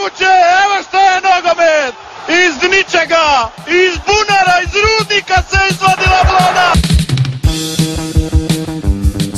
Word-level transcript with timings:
moguće, 0.00 0.32
evo 0.64 0.76
što 0.88 0.98
je 1.10 1.16
nogomet! 1.30 1.94
Iz 2.42 2.54
ničega, 2.72 3.26
iz 3.68 3.94
bunara, 4.06 4.56
iz 4.64 4.72
rudnika 4.84 5.42
se 5.50 5.58
izvadila 5.70 6.20
vlada! 6.30 6.72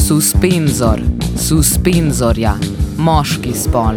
Suspenzor, 0.08 1.00
suspenzorja, 1.48 2.54
moški 2.98 3.52
spol. 3.54 3.96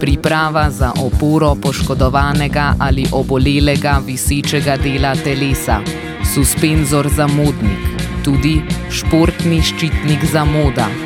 Priprava 0.00 0.70
za 0.70 0.92
oporo 1.06 1.54
poškodovanega 1.62 2.74
ali 2.78 3.06
obolelega 3.12 4.00
visičega 4.06 4.76
dela 4.76 5.14
telesa. 5.24 5.80
Suspenzor 6.34 7.08
za 7.08 7.26
modnik, 7.26 7.84
tudi 8.24 8.62
športni 8.90 9.62
ščitnik 9.62 10.24
za 10.32 10.44
moda. 10.44 11.05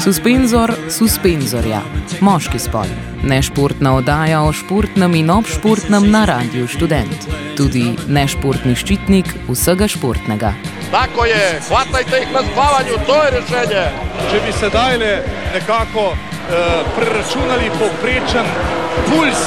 Suspenzor 0.00 0.70
suspenzorja, 0.88 1.82
moški 2.24 2.56
spol, 2.58 2.88
nešportna 3.28 3.90
oddaja 3.98 4.38
o 4.48 4.52
športnem 4.56 5.12
in 5.18 5.28
obšportnem 5.30 6.06
na 6.08 6.22
radiju 6.24 6.68
študent, 6.72 7.26
tudi 7.58 7.82
nešportni 8.08 8.72
ščitnik 8.80 9.28
vsega 9.50 9.90
športnega. 9.92 10.54
Tako 10.88 11.26
je, 11.28 11.44
hvatajte 11.68 12.22
jih 12.22 12.32
na 12.32 12.42
spavanju, 12.48 12.96
to 13.06 13.18
je 13.20 13.34
rešenje. 13.36 13.84
Če 14.30 14.40
bi 14.46 14.56
sedaj 14.56 14.96
nekako 15.52 16.06
eh, 16.14 16.64
preračunali 16.96 17.68
povprečen 17.76 18.48
puls 19.10 19.44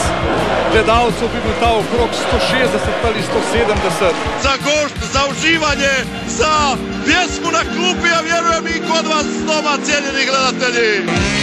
gledalcev, 0.73 1.27
bi 1.33 1.39
bil 1.45 1.55
ta 1.59 1.69
okrog 1.81 2.09
160 2.09 3.07
ali 3.07 3.21
170. 3.21 4.13
Za 4.43 4.53
gošt, 4.65 4.97
za 5.13 5.21
uživanje, 5.31 5.93
za 6.27 6.53
pjesmu 7.05 7.49
na 7.57 7.63
klupi, 7.73 8.09
a 8.17 8.19
vjerujem 8.29 8.65
i 8.67 8.79
kod 8.89 9.05
vas 9.11 9.27
doma, 9.47 9.73
cijenjeni 9.85 10.23
gledatelji. 10.29 11.42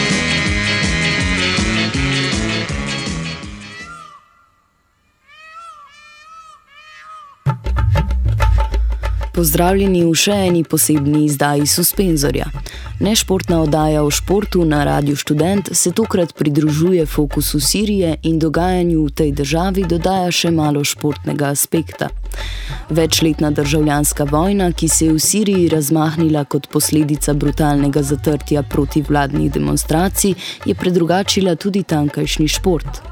Pozdravljeni 9.32 10.02
v 10.04 10.14
še 10.18 10.34
eni 10.48 10.64
posebni 10.66 11.24
izdaji 11.24 11.66
Suspenzorja. 11.70 12.48
Nešportna 13.00 13.60
oddaja 13.62 14.02
o 14.02 14.10
športu 14.10 14.64
na 14.64 14.82
Radiu 14.84 15.16
Student 15.16 15.70
se 15.72 15.92
tokrat 15.92 16.34
pridružuje 16.34 17.06
fokusu 17.06 17.60
Sirije 17.60 18.16
in 18.22 18.38
dogajanju 18.38 19.04
v 19.04 19.14
tej 19.20 19.30
državi 19.32 19.84
dodaja 19.86 20.32
še 20.34 20.50
malo 20.50 20.82
športnega 20.84 21.52
aspekta. 21.54 22.08
Večletna 22.90 23.50
državljanska 23.50 24.24
vojna, 24.24 24.72
ki 24.72 24.88
se 24.88 25.06
je 25.06 25.14
v 25.14 25.22
Siriji 25.22 25.68
razmahnila 25.68 26.44
kot 26.44 26.66
posledica 26.72 27.34
brutalnega 27.34 28.02
zatrtja 28.02 28.62
protivladnih 28.62 29.52
demonstracij, 29.52 30.34
je 30.66 30.74
predrugačila 30.74 31.54
tudi 31.54 31.82
tankajšnji 31.82 32.48
šport. 32.48 33.02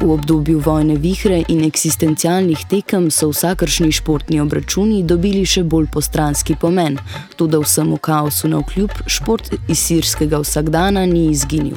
V 0.00 0.12
obdobju 0.12 0.58
vojne 0.64 0.94
vihre 0.96 1.42
in 1.48 1.60
eksistencialnih 1.64 2.62
tekem 2.70 3.10
so 3.10 3.28
vsakršni 3.28 3.92
športni 3.92 4.40
obračuni 4.40 5.02
dobili 5.04 5.42
še 5.44 5.60
bolj 5.64 5.90
postranski 5.92 6.56
pomen, 6.56 6.96
tudi 7.36 7.60
vsemu 7.60 7.98
kaosu 8.00 8.48
na 8.48 8.62
vkljub 8.62 8.94
šport 9.04 9.52
iz 9.68 9.82
sirskega 9.82 10.40
vsakdana 10.40 11.04
ni 11.06 11.26
izginil. 11.34 11.76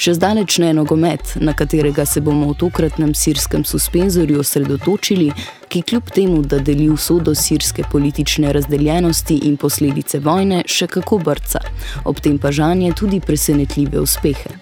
Še 0.00 0.16
zdaleč 0.16 0.56
ne 0.64 0.72
nogomet, 0.72 1.36
na 1.44 1.52
katerega 1.52 2.08
se 2.08 2.24
bomo 2.24 2.48
v 2.54 2.58
tokratnem 2.64 3.12
sirskem 3.12 3.68
suspenzorju 3.68 4.40
osredotočili, 4.40 5.28
ki 5.68 5.84
kljub 5.92 6.08
temu, 6.08 6.40
da 6.40 6.56
deli 6.56 6.88
usodo 6.88 7.36
sirske 7.36 7.84
politične 7.92 8.56
razdeljenosti 8.56 9.42
in 9.44 9.60
posledice 9.60 10.24
vojne, 10.24 10.64
še 10.64 10.88
kako 10.88 11.20
brca, 11.20 11.60
ob 12.08 12.24
tem 12.24 12.40
pa 12.40 12.48
žanje 12.48 12.94
tudi 12.96 13.20
presenetljive 13.20 14.00
uspehe. 14.00 14.61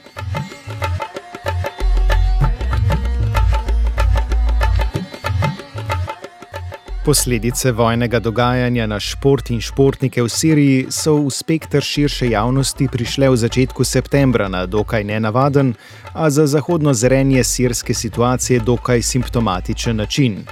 Posledice 7.10 7.72
vojnega 7.72 8.18
dogajanja 8.20 8.86
na 8.86 9.00
šport 9.00 9.50
in 9.50 9.60
športnike 9.60 10.22
v 10.22 10.28
Siriji 10.30 10.84
so 10.94 11.16
v 11.16 11.30
spektr 11.34 11.82
širše 11.82 12.28
javnosti 12.30 12.86
prišle 12.86 13.26
v 13.34 13.36
začetku 13.36 13.84
septembra 13.84 14.46
na 14.48 14.60
dokaj 14.66 15.02
nenavaden, 15.04 15.74
a 16.14 16.30
za 16.30 16.46
zahodno 16.46 16.94
zrenje 16.94 17.42
sirske 17.44 17.94
situacije 17.94 18.60
dokaj 18.60 19.02
simptomatičen 19.02 19.96
način. 19.96 20.46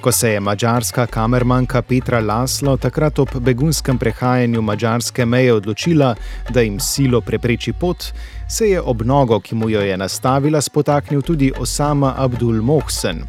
Ko 0.00 0.12
se 0.12 0.30
je 0.32 0.40
mađarska 0.40 1.06
kamermanka 1.06 1.82
Petra 1.82 2.20
Laslo 2.20 2.76
takrat 2.76 3.18
ob 3.18 3.28
begunskem 3.40 3.98
prehajanju 3.98 4.62
mađarske 4.62 5.26
meje 5.26 5.54
odločila, 5.54 6.14
da 6.50 6.60
jim 6.60 6.80
silo 6.80 7.20
prepreči 7.20 7.72
pot, 7.72 8.04
se 8.48 8.70
je 8.70 8.80
ob 8.80 9.02
nogo, 9.02 9.40
ki 9.40 9.54
mu 9.54 9.68
jo 9.70 9.80
je 9.80 9.96
nastavila, 9.96 10.60
spotaknil 10.60 11.22
tudi 11.22 11.52
Osama 11.60 12.14
Abdul 12.16 12.62
Mohsen. 12.62 13.28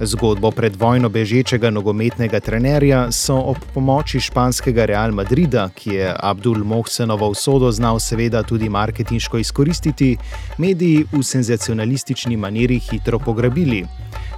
Zgodbo 0.00 0.48
pred 0.50 0.76
vojno 0.80 1.08
bežečega 1.12 1.70
nogometnega 1.70 2.40
trenerja 2.40 3.00
so 3.12 3.34
ob 3.52 3.58
pomoči 3.74 4.20
španskega 4.20 4.86
Real 4.88 5.12
Madrida, 5.12 5.66
ki 5.76 5.90
je 5.94 6.14
Abdul 6.16 6.64
Mohsenovo 6.64 7.28
usodo 7.28 7.68
znal 7.72 8.00
seveda 8.00 8.42
tudi 8.42 8.68
marketinško 8.68 9.38
izkoristiti, 9.38 10.16
mediji 10.58 11.04
v 11.12 11.20
senzacionalistični 11.22 12.36
maniri 12.36 12.78
hitro 12.78 13.18
pograbili. 13.18 13.84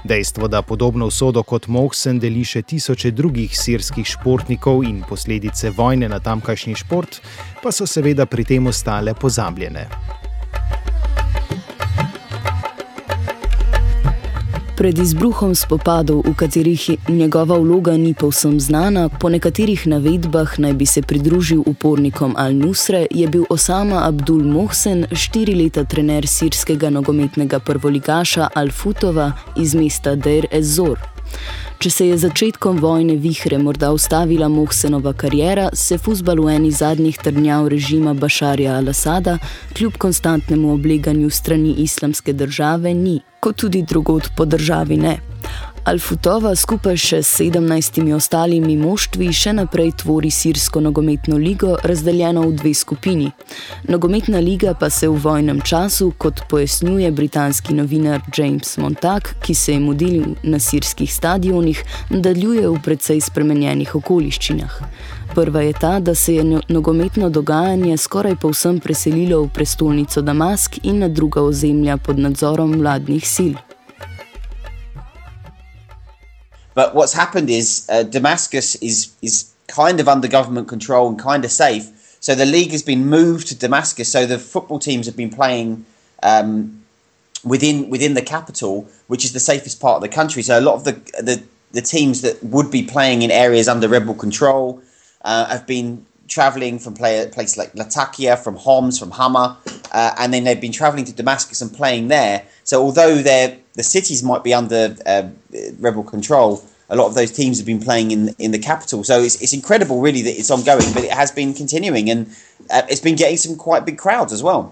Dejstvo, 0.04 0.48
da 0.48 0.62
podobno 0.62 1.06
usodo 1.06 1.42
kot 1.42 1.68
Mohsen 1.68 2.18
deli 2.18 2.42
še 2.44 2.62
tisoče 2.62 3.10
drugih 3.14 3.54
sirskih 3.58 4.06
športnikov 4.06 4.82
in 4.82 5.04
posledice 5.08 5.70
vojne 5.70 6.08
na 6.08 6.18
tamkajšnji 6.18 6.74
šport, 6.74 7.20
pa 7.62 7.70
so 7.70 7.86
seveda 7.86 8.26
pri 8.26 8.44
tem 8.44 8.66
ostale 8.66 9.14
pozabljene. 9.14 9.86
Pred 14.82 14.98
izbruhom 14.98 15.54
spopadov, 15.54 16.26
v 16.26 16.34
katerih 16.34 16.90
njegova 17.08 17.54
vloga 17.58 17.92
ni 17.96 18.14
povsem 18.14 18.60
znana, 18.60 19.08
po 19.08 19.28
nekaterih 19.28 19.86
navedbah 19.86 20.58
naj 20.58 20.74
bi 20.74 20.86
se 20.86 21.02
pridružil 21.02 21.62
upornikom 21.66 22.34
Al-Nusre, 22.38 23.06
je 23.10 23.28
bil 23.28 23.44
Osama 23.50 24.02
Abdul 24.08 24.42
Mohsen 24.42 25.06
štiri 25.12 25.54
leta 25.54 25.84
trener 25.84 26.26
sirskega 26.26 26.90
nogometnega 26.90 27.58
prvoligaša 27.58 28.48
Al-Futova 28.54 29.32
iz 29.56 29.74
mesta 29.74 30.14
Deir 30.14 30.50
ez-Zor. 30.50 31.11
Če 31.82 31.90
se 31.90 32.06
je 32.06 32.18
začetkom 32.18 32.78
vojne 32.78 33.16
vihre 33.18 33.58
morda 33.58 33.90
ustavila 33.92 34.48
Mohsenova 34.48 35.12
karijera, 35.18 35.70
se 35.74 35.98
futbal 35.98 36.38
v 36.44 36.54
eni 36.54 36.70
zadnjih 36.70 37.18
trdnjav 37.18 37.66
režima 37.72 38.14
Bašarja 38.14 38.76
al-Assada, 38.78 39.38
kljub 39.74 39.98
konstantnemu 39.98 40.72
obleganju 40.74 41.30
strani 41.30 41.74
islamske 41.82 42.32
države, 42.32 42.94
ni, 42.94 43.18
kot 43.40 43.56
tudi 43.64 43.82
drugod 43.82 44.30
po 44.36 44.44
državi 44.44 44.96
ne. 44.96 45.16
Al-Futova 45.82 46.52
skupaj 46.54 46.94
še 46.94 47.18
s 47.26 47.40
17 47.42 48.04
ostalimi 48.14 48.76
moštvi 48.78 49.32
še 49.34 49.50
naprej 49.58 49.88
tvori 50.04 50.28
Sirsko 50.30 50.78
nogometno 50.78 51.34
ligo, 51.42 51.72
razdeljeno 51.82 52.44
v 52.46 52.52
dve 52.60 52.70
skupini. 52.78 53.32
Nogometna 53.90 54.38
liga 54.38 54.76
pa 54.78 54.92
se 54.94 55.08
v 55.10 55.18
vojnem 55.24 55.58
času, 55.66 56.12
kot 56.22 56.44
pojasnjuje 56.52 57.10
britanski 57.10 57.74
novinar 57.74 58.22
James 58.30 58.76
Montag, 58.78 59.32
ki 59.42 59.56
se 59.58 59.74
je 59.74 59.80
mudil 59.82 60.36
na 60.46 60.62
sirskih 60.62 61.10
stadionih, 61.10 61.82
nadaljuje 62.14 62.68
v 62.68 62.78
precej 62.86 63.18
spremenjenih 63.26 63.96
okoliščinah. 63.98 64.78
Prva 65.34 65.66
je 65.66 65.74
ta, 65.74 65.96
da 65.98 66.14
se 66.14 66.38
je 66.38 66.46
no-, 66.46 66.62
nogometno 66.70 67.26
dogajanje 67.26 67.98
skoraj 67.98 68.38
povsem 68.38 68.78
preselilo 68.78 69.42
v 69.42 69.50
prestolnico 69.58 70.22
Damask 70.22 70.78
in 70.86 71.02
na 71.02 71.10
druga 71.10 71.42
ozemlja 71.42 71.98
pod 71.98 72.22
nadzorom 72.22 72.78
vladnih 72.78 73.26
sil. 73.34 73.54
But 76.74 76.94
what's 76.94 77.12
happened 77.12 77.50
is 77.50 77.86
uh, 77.90 78.02
Damascus 78.04 78.74
is 78.76 79.14
is 79.22 79.52
kind 79.68 80.00
of 80.00 80.08
under 80.08 80.28
government 80.28 80.68
control 80.68 81.08
and 81.08 81.18
kind 81.18 81.44
of 81.44 81.50
safe. 81.50 82.16
So 82.20 82.34
the 82.34 82.46
league 82.46 82.70
has 82.70 82.82
been 82.82 83.06
moved 83.06 83.48
to 83.48 83.54
Damascus. 83.58 84.10
So 84.10 84.26
the 84.26 84.38
football 84.38 84.78
teams 84.78 85.06
have 85.06 85.16
been 85.16 85.30
playing 85.30 85.84
um, 86.22 86.82
within 87.44 87.90
within 87.90 88.14
the 88.14 88.22
capital, 88.22 88.88
which 89.08 89.24
is 89.24 89.32
the 89.32 89.40
safest 89.40 89.80
part 89.80 89.96
of 89.96 90.02
the 90.02 90.08
country. 90.08 90.42
So 90.42 90.58
a 90.58 90.60
lot 90.60 90.74
of 90.74 90.84
the 90.84 90.92
the, 91.22 91.42
the 91.72 91.82
teams 91.82 92.20
that 92.22 92.42
would 92.42 92.70
be 92.70 92.82
playing 92.82 93.22
in 93.22 93.30
areas 93.30 93.68
under 93.68 93.88
rebel 93.88 94.14
control 94.14 94.82
uh, 95.22 95.46
have 95.46 95.66
been 95.66 96.06
traveling 96.28 96.78
from 96.78 96.94
play, 96.94 97.28
places 97.30 97.58
like 97.58 97.74
Latakia, 97.74 98.36
from 98.36 98.56
Homs, 98.56 98.98
from 98.98 99.10
Hama, 99.10 99.58
uh, 99.92 100.14
and 100.18 100.32
then 100.32 100.44
they've 100.44 100.60
been 100.60 100.72
traveling 100.72 101.04
to 101.04 101.12
Damascus 101.12 101.60
and 101.60 101.72
playing 101.72 102.08
there. 102.08 102.42
So 102.64 102.82
although 102.82 103.16
the 103.18 103.82
cities 103.82 104.22
might 104.22 104.42
be 104.42 104.54
under 104.54 104.96
uh, 105.04 105.28
rebel 105.78 106.04
control, 106.04 106.64
a 106.92 106.96
lot 106.96 107.06
of 107.06 107.14
those 107.14 107.32
teams 107.32 107.56
have 107.58 107.66
been 107.66 107.80
playing 107.80 108.10
in 108.10 108.34
in 108.38 108.50
the 108.52 108.58
capital. 108.58 109.02
So 109.02 109.14
it's, 109.26 109.36
it's 109.42 109.54
incredible, 109.60 110.00
really, 110.06 110.22
that 110.22 110.38
it's 110.38 110.50
ongoing, 110.50 110.92
but 110.94 111.02
it 111.04 111.14
has 111.22 111.30
been 111.32 111.54
continuing, 111.54 112.10
and 112.10 112.20
uh, 112.70 112.82
it's 112.90 113.04
been 113.08 113.16
getting 113.16 113.38
some 113.38 113.56
quite 113.56 113.82
big 113.86 113.98
crowds 113.98 114.32
as 114.32 114.42
well. 114.42 114.62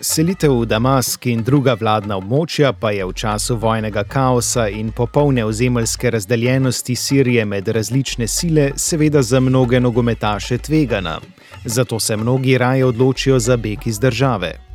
Selitev 0.00 0.60
v 0.60 0.66
Damask 0.66 1.26
in 1.26 1.42
druga 1.42 1.74
vladna 1.74 2.14
območja 2.20 2.70
pa 2.72 2.92
je 2.94 3.06
v 3.08 3.14
času 3.16 3.56
vojnega 3.58 4.04
kaosa 4.04 4.68
in 4.68 4.92
popolne 4.92 5.44
ozemeljske 5.44 6.10
razdeljenosti 6.10 6.94
Sirije 6.96 7.44
med 7.44 7.68
različne 7.68 8.28
sile 8.28 8.70
seveda 8.76 9.22
za 9.22 9.40
mnoge 9.40 9.80
nogometaše 9.80 10.58
tvegana. 10.58 11.18
Zato 11.64 12.00
se 12.00 12.16
mnogi 12.16 12.58
raje 12.58 12.84
odločijo 12.84 13.38
za 13.38 13.56
beg 13.56 13.86
iz 13.86 13.98
države. 13.98 14.65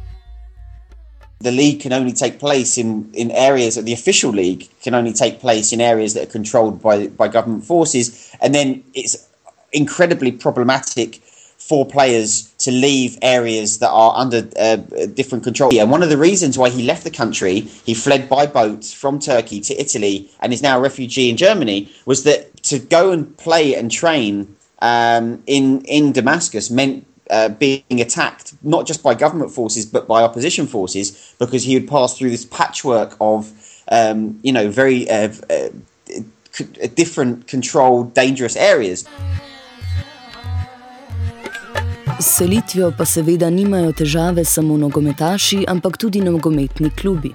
The 1.41 1.51
league 1.51 1.81
can 1.81 1.93
only 1.93 2.13
take 2.13 2.39
place 2.39 2.77
in, 2.77 3.09
in 3.13 3.31
areas, 3.31 3.75
that 3.75 3.85
the 3.85 3.93
official 3.93 4.31
league 4.31 4.67
can 4.83 4.93
only 4.93 5.13
take 5.13 5.39
place 5.39 5.73
in 5.73 5.81
areas 5.81 6.13
that 6.13 6.23
are 6.27 6.31
controlled 6.31 6.81
by, 6.81 7.07
by 7.07 7.27
government 7.27 7.65
forces, 7.65 8.35
and 8.41 8.53
then 8.53 8.83
it's 8.93 9.27
incredibly 9.71 10.31
problematic 10.31 11.21
for 11.57 11.85
players 11.85 12.51
to 12.57 12.71
leave 12.71 13.17
areas 13.21 13.79
that 13.79 13.89
are 13.89 14.13
under 14.17 14.49
uh, 14.59 14.75
different 15.13 15.43
control. 15.43 15.71
And 15.79 15.89
one 15.89 16.03
of 16.03 16.09
the 16.09 16.17
reasons 16.17 16.57
why 16.57 16.69
he 16.69 16.83
left 16.83 17.03
the 17.03 17.11
country, 17.11 17.61
he 17.61 17.93
fled 17.93 18.27
by 18.27 18.45
boat 18.45 18.83
from 18.83 19.19
Turkey 19.19 19.61
to 19.61 19.79
Italy 19.79 20.29
and 20.41 20.51
is 20.51 20.61
now 20.61 20.77
a 20.77 20.81
refugee 20.81 21.29
in 21.29 21.37
Germany, 21.37 21.89
was 22.05 22.23
that 22.23 22.61
to 22.63 22.79
go 22.79 23.11
and 23.11 23.37
play 23.37 23.75
and 23.75 23.89
train 23.89 24.55
um, 24.81 25.43
in 25.45 25.81
in 25.85 26.11
Damascus 26.11 26.69
meant 26.69 27.05
uh, 27.31 27.49
being 27.49 28.01
attacked 28.01 28.53
not 28.61 28.85
just 28.85 29.01
by 29.01 29.15
government 29.15 29.51
forces 29.51 29.85
but 29.85 30.07
by 30.07 30.21
opposition 30.21 30.67
forces 30.67 31.35
because 31.39 31.63
he 31.63 31.79
would 31.79 31.87
pass 31.87 32.17
through 32.17 32.29
this 32.29 32.45
patchwork 32.45 33.15
of 33.19 33.51
um, 33.91 34.39
you 34.43 34.53
know 34.53 34.69
very 34.69 35.09
uh, 35.09 35.29
uh 35.49 35.69
different 36.95 37.47
controlled 37.47 38.13
dangerous 38.13 38.55
areas. 38.55 39.05
Selitvijo 42.19 42.91
pa 42.97 43.05
seveda 43.05 43.49
nimajo 43.49 43.91
težave 43.91 44.45
samo 44.45 44.77
nogometaši, 44.77 45.65
ampak 45.67 45.97
tudi 45.97 46.21
nogometni 46.21 46.89
klubi. 46.89 47.31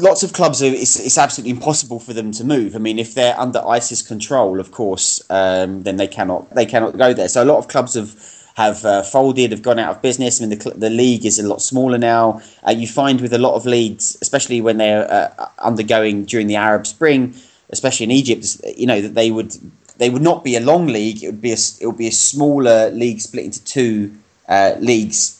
Lots 0.00 0.22
of 0.22 0.32
clubs, 0.32 0.62
are, 0.62 0.66
it's, 0.66 0.98
it's 0.98 1.18
absolutely 1.18 1.50
impossible 1.50 2.00
for 2.00 2.14
them 2.14 2.32
to 2.32 2.42
move. 2.42 2.74
I 2.74 2.78
mean, 2.78 2.98
if 2.98 3.14
they're 3.14 3.38
under 3.38 3.60
ISIS 3.66 4.00
control, 4.00 4.58
of 4.58 4.72
course, 4.72 5.22
um, 5.28 5.82
then 5.82 5.98
they 5.98 6.08
cannot 6.08 6.48
they 6.54 6.64
cannot 6.64 6.96
go 6.96 7.12
there. 7.12 7.28
So 7.28 7.42
a 7.42 7.44
lot 7.44 7.58
of 7.58 7.68
clubs 7.68 7.94
have 7.94 8.14
have 8.56 8.84
uh, 8.84 9.02
folded, 9.02 9.50
have 9.52 9.62
gone 9.62 9.78
out 9.78 9.96
of 9.96 10.02
business. 10.02 10.40
I 10.40 10.46
mean, 10.46 10.58
the, 10.58 10.70
the 10.70 10.90
league 10.90 11.26
is 11.26 11.38
a 11.38 11.46
lot 11.46 11.60
smaller 11.60 11.98
now. 11.98 12.40
Uh, 12.66 12.70
you 12.72 12.86
find 12.86 13.20
with 13.20 13.34
a 13.34 13.38
lot 13.38 13.54
of 13.54 13.66
leagues, 13.66 14.16
especially 14.22 14.60
when 14.62 14.78
they're 14.78 15.10
uh, 15.10 15.48
undergoing 15.58 16.24
during 16.24 16.46
the 16.46 16.56
Arab 16.56 16.86
Spring, 16.86 17.34
especially 17.68 18.04
in 18.04 18.10
Egypt, 18.10 18.56
you 18.76 18.86
know 18.86 19.02
that 19.02 19.14
they 19.14 19.30
would 19.30 19.54
they 19.98 20.08
would 20.08 20.22
not 20.22 20.42
be 20.42 20.56
a 20.56 20.60
long 20.60 20.86
league. 20.86 21.22
It 21.22 21.26
would 21.26 21.42
be 21.42 21.52
a, 21.52 21.58
it 21.80 21.86
would 21.86 21.98
be 21.98 22.08
a 22.08 22.12
smaller 22.12 22.90
league 22.90 23.20
split 23.20 23.44
into 23.44 23.62
two 23.64 24.16
uh, 24.48 24.76
leagues, 24.80 25.39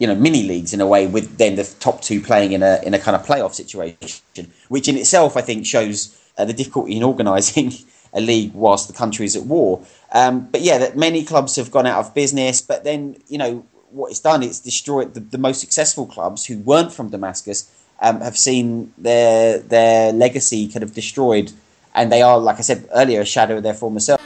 you 0.00 0.06
know, 0.06 0.16
mini 0.16 0.42
leagues 0.42 0.72
in 0.72 0.80
a 0.80 0.86
way, 0.86 1.06
with 1.06 1.38
then 1.38 1.54
the 1.54 1.64
top 1.78 2.02
two 2.02 2.20
playing 2.20 2.52
in 2.52 2.62
a 2.62 2.80
in 2.82 2.94
a 2.94 2.98
kind 2.98 3.14
of 3.14 3.24
playoff 3.24 3.54
situation, 3.54 4.52
which 4.68 4.88
in 4.88 4.96
itself 4.96 5.36
I 5.36 5.42
think 5.42 5.64
shows 5.64 6.18
uh, 6.36 6.44
the 6.44 6.52
difficulty 6.52 6.96
in 6.96 7.04
organising 7.04 7.72
a 8.12 8.20
league 8.20 8.52
whilst 8.54 8.88
the 8.88 8.94
country 8.94 9.26
is 9.26 9.36
at 9.36 9.44
war. 9.44 9.84
Um, 10.12 10.48
but 10.50 10.62
yeah, 10.62 10.78
that 10.78 10.96
many 10.96 11.22
clubs 11.22 11.54
have 11.56 11.70
gone 11.70 11.86
out 11.86 12.00
of 12.04 12.14
business. 12.14 12.60
But 12.60 12.82
then 12.82 13.16
you 13.28 13.38
know 13.38 13.64
what 13.90 14.10
it's 14.10 14.20
done, 14.20 14.42
it's 14.42 14.58
destroyed 14.58 15.14
the, 15.14 15.20
the 15.20 15.38
most 15.38 15.60
successful 15.60 16.06
clubs 16.06 16.46
who 16.46 16.58
weren't 16.58 16.92
from 16.92 17.10
Damascus 17.10 17.70
um, 18.00 18.20
have 18.20 18.36
seen 18.36 18.92
their 18.98 19.58
their 19.58 20.12
legacy 20.12 20.66
kind 20.66 20.82
of 20.82 20.94
destroyed 20.94 21.52
and 21.94 22.10
they 22.10 22.22
are, 22.22 22.38
like 22.38 22.58
I 22.58 22.62
said 22.62 22.88
earlier, 22.94 23.20
a 23.20 23.24
shadow 23.24 23.56
of 23.56 23.62
their 23.62 23.74
former 23.74 24.00
self. 24.00 24.19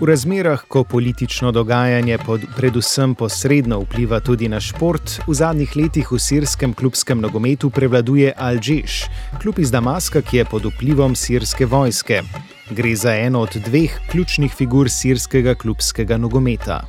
V 0.00 0.06
razmerah, 0.06 0.60
ko 0.68 0.84
politično 0.84 1.50
dogajanje 1.52 2.18
pod, 2.26 2.40
predvsem 2.56 3.14
posredno 3.14 3.80
vpliva 3.80 4.20
tudi 4.20 4.48
na 4.48 4.60
šport, 4.60 5.16
v 5.26 5.34
zadnjih 5.34 5.76
letih 5.76 6.12
v 6.12 6.20
sirskem 6.22 6.74
klubskem 6.74 7.18
nogometu 7.20 7.70
prevladuje 7.70 8.30
Al-Džiš, 8.30 9.00
klub 9.42 9.58
iz 9.58 9.74
Damaska, 9.74 10.22
ki 10.22 10.36
je 10.36 10.44
pod 10.44 10.70
vplivom 10.70 11.16
sirske 11.18 11.66
vojske. 11.66 12.22
Gre 12.70 12.94
za 12.96 13.16
eno 13.16 13.42
od 13.42 13.58
dveh 13.66 13.98
ključnih 14.10 14.54
figur 14.54 14.90
sirskega 14.90 15.54
klubskega 15.54 16.16
nogometa. 16.16 16.84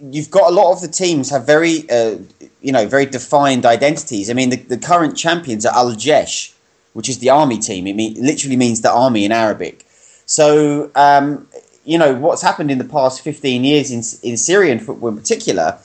You've 0.00 0.30
got 0.30 0.50
a 0.50 0.54
lot 0.54 0.74
of 0.74 0.82
the 0.82 0.90
teams 0.90 1.30
have 1.30 1.46
very 1.46 1.86
uh, 1.88 2.18
you 2.66 2.72
know, 2.72 2.86
very 2.88 3.06
defined 3.06 3.64
identities. 3.64 4.28
I 4.28 4.34
mean, 4.34 4.50
the, 4.50 4.56
the 4.56 4.78
current 4.78 5.16
champions 5.16 5.64
are 5.64 5.74
Al 5.78 5.92
Jesh, 5.92 6.52
which 6.94 7.08
is 7.08 7.18
the 7.18 7.30
army 7.30 7.58
team. 7.58 7.86
It, 7.86 7.94
mean, 7.94 8.16
it 8.16 8.22
literally 8.22 8.56
means 8.56 8.80
the 8.80 8.90
army 8.90 9.24
in 9.24 9.30
Arabic. 9.30 9.85
So, 10.26 10.90
um, 10.94 11.48
you 11.84 11.98
know, 11.98 12.14
what's 12.14 12.42
happened 12.42 12.70
in 12.70 12.78
the 12.78 12.84
past 12.84 13.22
15 13.22 13.64
years 13.64 13.90
in, 13.90 14.28
in 14.28 14.36
Syrian 14.36 14.78
football 14.78 15.08
in 15.08 15.16
particular, 15.16 15.78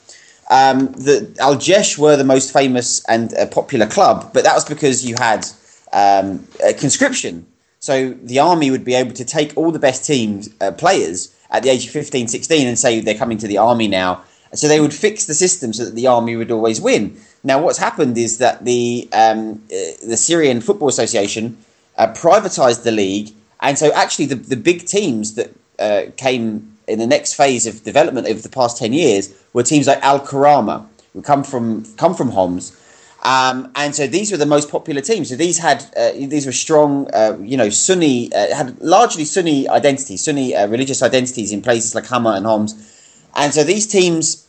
um, 0.49 0.87
the 0.93 1.33
Al 1.39 1.55
Jesh 1.55 1.97
were 1.97 2.17
the 2.17 2.23
most 2.23 2.51
famous 2.51 3.05
and 3.05 3.33
uh, 3.35 3.45
popular 3.47 3.87
club, 3.87 4.31
but 4.33 4.43
that 4.43 4.53
was 4.53 4.65
because 4.65 5.05
you 5.05 5.15
had 5.15 5.45
um, 5.93 6.45
conscription. 6.77 7.45
So 7.79 8.11
the 8.21 8.39
army 8.39 8.69
would 8.69 8.83
be 8.83 8.95
able 8.95 9.13
to 9.13 9.25
take 9.25 9.55
all 9.55 9.71
the 9.71 9.79
best 9.79 10.05
teams, 10.05 10.49
uh, 10.59 10.71
players 10.71 11.33
at 11.51 11.63
the 11.63 11.69
age 11.69 11.85
of 11.85 11.91
15, 11.91 12.27
16 12.27 12.67
and 12.67 12.77
say 12.77 12.99
they're 12.99 13.15
coming 13.15 13.37
to 13.37 13.47
the 13.47 13.57
army 13.57 13.87
now 13.87 14.23
so 14.53 14.67
they 14.67 14.81
would 14.81 14.93
fix 14.93 15.25
the 15.25 15.33
system 15.33 15.73
so 15.73 15.85
that 15.85 15.95
the 15.95 16.07
army 16.07 16.35
would 16.35 16.51
always 16.51 16.81
win. 16.81 17.17
Now, 17.43 17.61
what's 17.61 17.77
happened 17.77 18.17
is 18.17 18.37
that 18.39 18.65
the 18.65 19.07
um, 19.13 19.63
uh, 19.71 19.97
the 20.05 20.17
Syrian 20.17 20.61
Football 20.61 20.89
Association 20.89 21.57
uh, 21.97 22.07
privatized 22.13 22.83
the 22.83 22.91
league, 22.91 23.33
and 23.61 23.77
so 23.77 23.91
actually 23.93 24.25
the, 24.25 24.35
the 24.35 24.57
big 24.57 24.85
teams 24.85 25.35
that 25.35 25.53
uh, 25.79 26.03
came 26.17 26.77
in 26.87 26.99
the 26.99 27.07
next 27.07 27.33
phase 27.33 27.65
of 27.65 27.83
development 27.83 28.27
over 28.27 28.41
the 28.41 28.49
past 28.49 28.77
ten 28.77 28.93
years 28.93 29.33
were 29.53 29.63
teams 29.63 29.87
like 29.87 30.01
Al 30.01 30.19
Karama, 30.19 30.87
who 31.13 31.21
come 31.21 31.43
from 31.43 31.85
come 31.95 32.15
from 32.15 32.31
Homs. 32.31 32.77
Um, 33.23 33.71
and 33.75 33.93
so 33.93 34.07
these 34.07 34.31
were 34.31 34.37
the 34.37 34.47
most 34.47 34.71
popular 34.71 34.99
teams. 34.99 35.29
So 35.29 35.35
these 35.35 35.59
had 35.59 35.85
uh, 35.95 36.11
these 36.13 36.47
were 36.47 36.51
strong, 36.51 37.07
uh, 37.13 37.37
you 37.39 37.55
know, 37.55 37.69
Sunni 37.69 38.33
uh, 38.33 38.55
had 38.55 38.79
largely 38.81 39.25
Sunni 39.25 39.69
identities, 39.69 40.23
Sunni 40.23 40.55
religious 40.55 41.03
identities 41.03 41.51
in 41.51 41.61
places 41.61 41.93
like 41.93 42.07
Hama 42.07 42.31
and 42.31 42.47
Homs 42.47 42.91
and 43.35 43.53
so 43.53 43.63
these 43.63 43.87
teams 43.87 44.47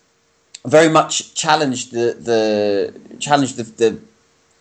very 0.65 0.89
much 0.89 1.35
challenged 1.35 1.93
the 1.93 2.17
the 2.19 3.19
challenged 3.19 3.57
the, 3.57 3.65
the 3.65 4.01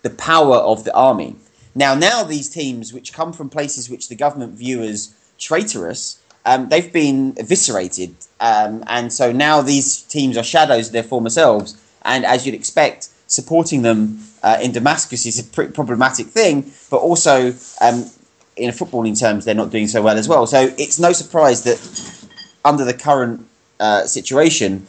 the 0.04 0.09
power 0.09 0.57
of 0.57 0.83
the 0.83 0.94
army. 0.94 1.36
Now, 1.75 1.95
now 1.95 2.23
these 2.23 2.50
teams, 2.50 2.94
which 2.94 3.13
come 3.13 3.33
from 3.33 3.50
places 3.50 3.89
which 3.89 4.09
the 4.09 4.15
government 4.15 4.53
view 4.53 4.81
as 4.81 5.15
traitorous, 5.39 6.21
um, 6.45 6.69
they've 6.69 6.91
been 6.91 7.35
eviscerated, 7.38 8.15
um, 8.39 8.83
and 8.88 9.13
so 9.13 9.31
now 9.31 9.62
these 9.62 10.01
teams 10.01 10.38
are 10.38 10.44
shadows 10.44 10.88
of 10.88 10.94
their 10.94 11.03
former 11.03 11.29
selves. 11.29 11.79
And 12.03 12.25
as 12.25 12.45
you'd 12.45 12.56
expect, 12.56 13.09
supporting 13.27 13.83
them 13.83 14.23
uh, 14.44 14.57
in 14.62 14.71
Damascus 14.71 15.25
is 15.25 15.39
a 15.39 15.44
pretty 15.44 15.71
problematic 15.71 16.27
thing, 16.27 16.71
but 16.89 16.97
also 16.97 17.53
um, 17.80 18.06
in 18.56 18.71
footballing 18.71 19.18
terms, 19.18 19.45
they're 19.45 19.56
not 19.56 19.71
doing 19.71 19.87
so 19.87 20.01
well 20.01 20.18
as 20.18 20.28
well. 20.28 20.47
So 20.47 20.73
it's 20.78 20.99
no 20.99 21.13
surprise 21.13 21.63
that 21.63 21.80
under 22.66 22.85
the 22.85 22.94
current 22.94 23.45
uh, 23.80 24.06
situation, 24.06 24.87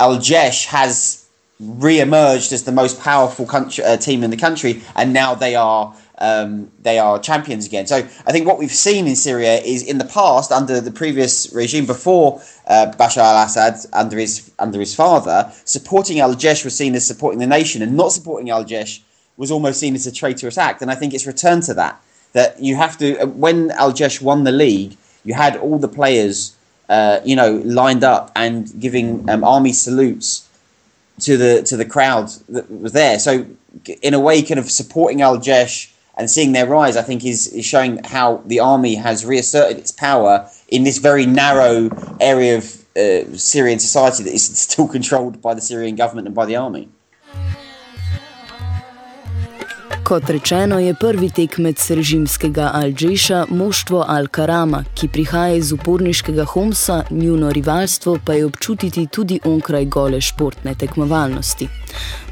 Al 0.00 0.18
Jesh 0.18 0.66
has 0.66 1.26
re-emerged 1.60 2.52
as 2.52 2.64
the 2.64 2.72
most 2.72 3.00
powerful 3.00 3.46
country, 3.46 3.84
uh, 3.84 3.96
team 3.96 4.24
in 4.24 4.30
the 4.30 4.36
country, 4.36 4.82
and 4.96 5.12
now 5.12 5.34
they 5.34 5.54
are 5.54 5.94
um, 6.18 6.70
they 6.82 6.98
are 6.98 7.18
champions 7.18 7.66
again. 7.66 7.86
So 7.86 7.96
I 7.96 8.32
think 8.32 8.46
what 8.46 8.58
we've 8.58 8.70
seen 8.70 9.06
in 9.06 9.16
Syria 9.16 9.56
is 9.58 9.82
in 9.82 9.98
the 9.98 10.04
past, 10.04 10.52
under 10.52 10.80
the 10.80 10.90
previous 10.90 11.52
regime 11.52 11.86
before 11.86 12.40
uh, 12.66 12.92
Bashar 12.98 13.18
al-Assad, 13.18 13.76
under 13.92 14.18
his 14.18 14.50
under 14.58 14.78
his 14.78 14.94
father, 14.94 15.52
supporting 15.64 16.20
Al 16.20 16.34
Jesh 16.34 16.64
was 16.64 16.76
seen 16.76 16.94
as 16.94 17.06
supporting 17.06 17.40
the 17.40 17.46
nation, 17.46 17.82
and 17.82 17.96
not 17.96 18.12
supporting 18.12 18.50
Al 18.50 18.64
Jesh 18.64 19.00
was 19.36 19.50
almost 19.50 19.80
seen 19.80 19.94
as 19.94 20.06
a 20.06 20.12
traitorous 20.12 20.58
act. 20.58 20.82
And 20.82 20.90
I 20.90 20.94
think 20.94 21.14
it's 21.14 21.26
returned 21.26 21.64
to 21.64 21.74
that 21.74 22.00
that 22.32 22.60
you 22.60 22.76
have 22.76 22.98
to 22.98 23.18
uh, 23.18 23.26
when 23.26 23.70
Al 23.72 23.92
Jesh 23.92 24.20
won 24.20 24.44
the 24.44 24.52
league, 24.52 24.96
you 25.24 25.34
had 25.34 25.56
all 25.56 25.78
the 25.78 25.88
players 25.88 26.56
uh, 26.88 27.20
you 27.24 27.36
know, 27.36 27.62
lined 27.64 28.04
up 28.04 28.30
and 28.36 28.70
giving 28.78 29.28
um, 29.30 29.42
army 29.42 29.72
salutes 29.72 30.48
to 31.20 31.36
the 31.36 31.62
to 31.62 31.76
the 31.76 31.84
crowd 31.84 32.28
that 32.48 32.70
was 32.70 32.92
there. 32.92 33.18
So, 33.18 33.46
in 34.02 34.14
a 34.14 34.20
way, 34.20 34.42
kind 34.42 34.60
of 34.60 34.70
supporting 34.70 35.22
Al 35.22 35.38
Jesh 35.38 35.93
and 36.16 36.30
seeing 36.30 36.52
their 36.52 36.66
rise, 36.66 36.96
I 36.96 37.02
think, 37.02 37.24
is, 37.24 37.48
is 37.48 37.64
showing 37.64 38.02
how 38.04 38.42
the 38.46 38.60
army 38.60 38.94
has 38.94 39.24
reasserted 39.24 39.78
its 39.78 39.90
power 39.90 40.48
in 40.68 40.84
this 40.84 40.98
very 40.98 41.26
narrow 41.26 41.90
area 42.20 42.58
of 42.58 42.84
uh, 42.96 43.36
Syrian 43.36 43.78
society 43.78 44.24
that 44.24 44.32
is 44.32 44.56
still 44.58 44.88
controlled 44.96 45.42
by 45.42 45.54
the 45.54 45.60
Syrian 45.60 45.96
government 45.96 46.26
and 46.26 46.34
by 46.34 46.46
the 46.46 46.56
army. 46.56 46.88
Kot 50.04 50.30
rečeno, 50.30 50.78
je 50.78 50.94
prvi 50.94 51.30
tekmec 51.30 51.90
režimskega 51.90 52.72
Al-Džeša 52.74 53.46
moštvo 53.48 54.04
Al-Karama, 54.08 54.82
ki 54.94 55.08
prihaja 55.08 55.54
iz 55.56 55.72
uporniškega 55.72 56.44
Homsa, 56.44 57.04
njuno 57.10 57.52
rivalstvo 57.52 58.18
pa 58.24 58.32
je 58.32 58.44
občutiti 58.44 59.06
tudi 59.06 59.40
onkraj 59.44 59.84
gole 59.84 60.20
športne 60.20 60.74
tekmovalnosti. 60.74 61.68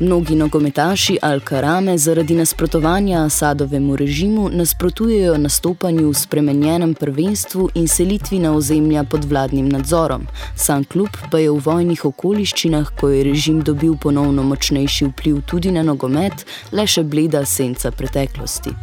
Mnogi 0.01 0.35
nogometaši 0.35 1.19
Al-Karame 1.23 1.97
zaradi 1.99 2.35
nasprotovanja 2.35 3.25
Asadovemu 3.25 3.97
režimu 3.97 4.49
nasprotujejo 4.53 5.39
nastopanju 5.39 6.11
v 6.11 6.15
spremenjenem 6.15 6.95
prvenstvu 6.95 7.69
in 7.75 7.89
selitvi 7.89 8.39
na 8.39 8.53
ozemlja 8.57 9.05
pod 9.05 9.25
vladnim 9.25 9.69
nadzorom. 9.69 10.27
Sam 10.57 10.85
klub 10.85 11.09
pa 11.31 11.39
je 11.39 11.51
v 11.51 11.59
vojnih 11.65 12.05
okoliščinah, 12.05 12.93
ko 13.01 13.09
je 13.09 13.25
režim 13.25 13.63
dobil 13.63 13.97
ponovno 13.97 14.43
močnejši 14.43 15.05
vpliv 15.05 15.41
tudi 15.47 15.71
na 15.73 15.83
nogomet, 15.83 16.47
le 16.73 16.87
še 16.87 17.03
bleda 17.03 17.45
senca 17.63 17.91
preteklosti. 17.91 18.75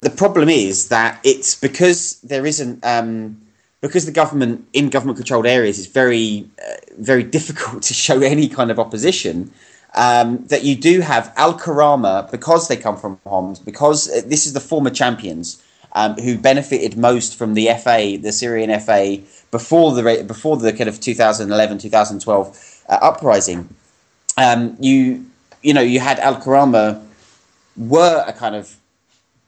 The 0.00 0.10
problem 0.10 0.48
is 0.48 0.88
that 0.88 1.18
it's 1.22 1.54
because 1.60 2.18
there 2.22 2.46
isn't 2.46 2.84
um, 2.84 3.36
because 3.80 4.04
the 4.06 4.12
government 4.12 4.66
in 4.72 4.90
government 4.90 5.16
controlled 5.18 5.46
areas 5.46 5.78
is 5.78 5.86
very 5.86 6.44
uh, 6.58 6.76
very 6.98 7.22
difficult 7.36 7.82
to 7.82 7.94
show 7.94 8.20
any 8.20 8.48
kind 8.48 8.70
of 8.70 8.78
opposition. 8.78 9.50
Um, 9.96 10.44
that 10.48 10.64
you 10.64 10.74
do 10.74 11.02
have 11.02 11.32
Al 11.36 11.54
Karama 11.56 12.28
because 12.28 12.66
they 12.66 12.76
come 12.76 12.96
from 12.96 13.20
Homs 13.24 13.60
because 13.60 14.10
uh, 14.10 14.22
this 14.26 14.44
is 14.44 14.52
the 14.52 14.60
former 14.60 14.90
champions 14.90 15.62
um, 15.92 16.14
who 16.14 16.36
benefited 16.36 16.96
most 16.96 17.38
from 17.38 17.54
the 17.54 17.66
FA, 17.84 18.18
the 18.20 18.32
Syrian 18.32 18.70
FA, 18.80 19.18
before 19.52 19.94
the 19.94 20.24
before 20.26 20.56
the 20.56 20.72
kind 20.72 20.88
of 20.88 20.98
2011 20.98 21.78
2012 21.78 22.82
uh, 22.88 22.98
uprising. 23.00 23.68
Um, 24.36 24.76
you 24.80 25.24
you 25.64 25.72
know, 25.72 25.80
you 25.80 25.98
had 25.98 26.20
Al 26.20 26.36
Karama 26.36 27.02
were 27.76 28.22
a 28.26 28.32
kind 28.32 28.54
of 28.54 28.76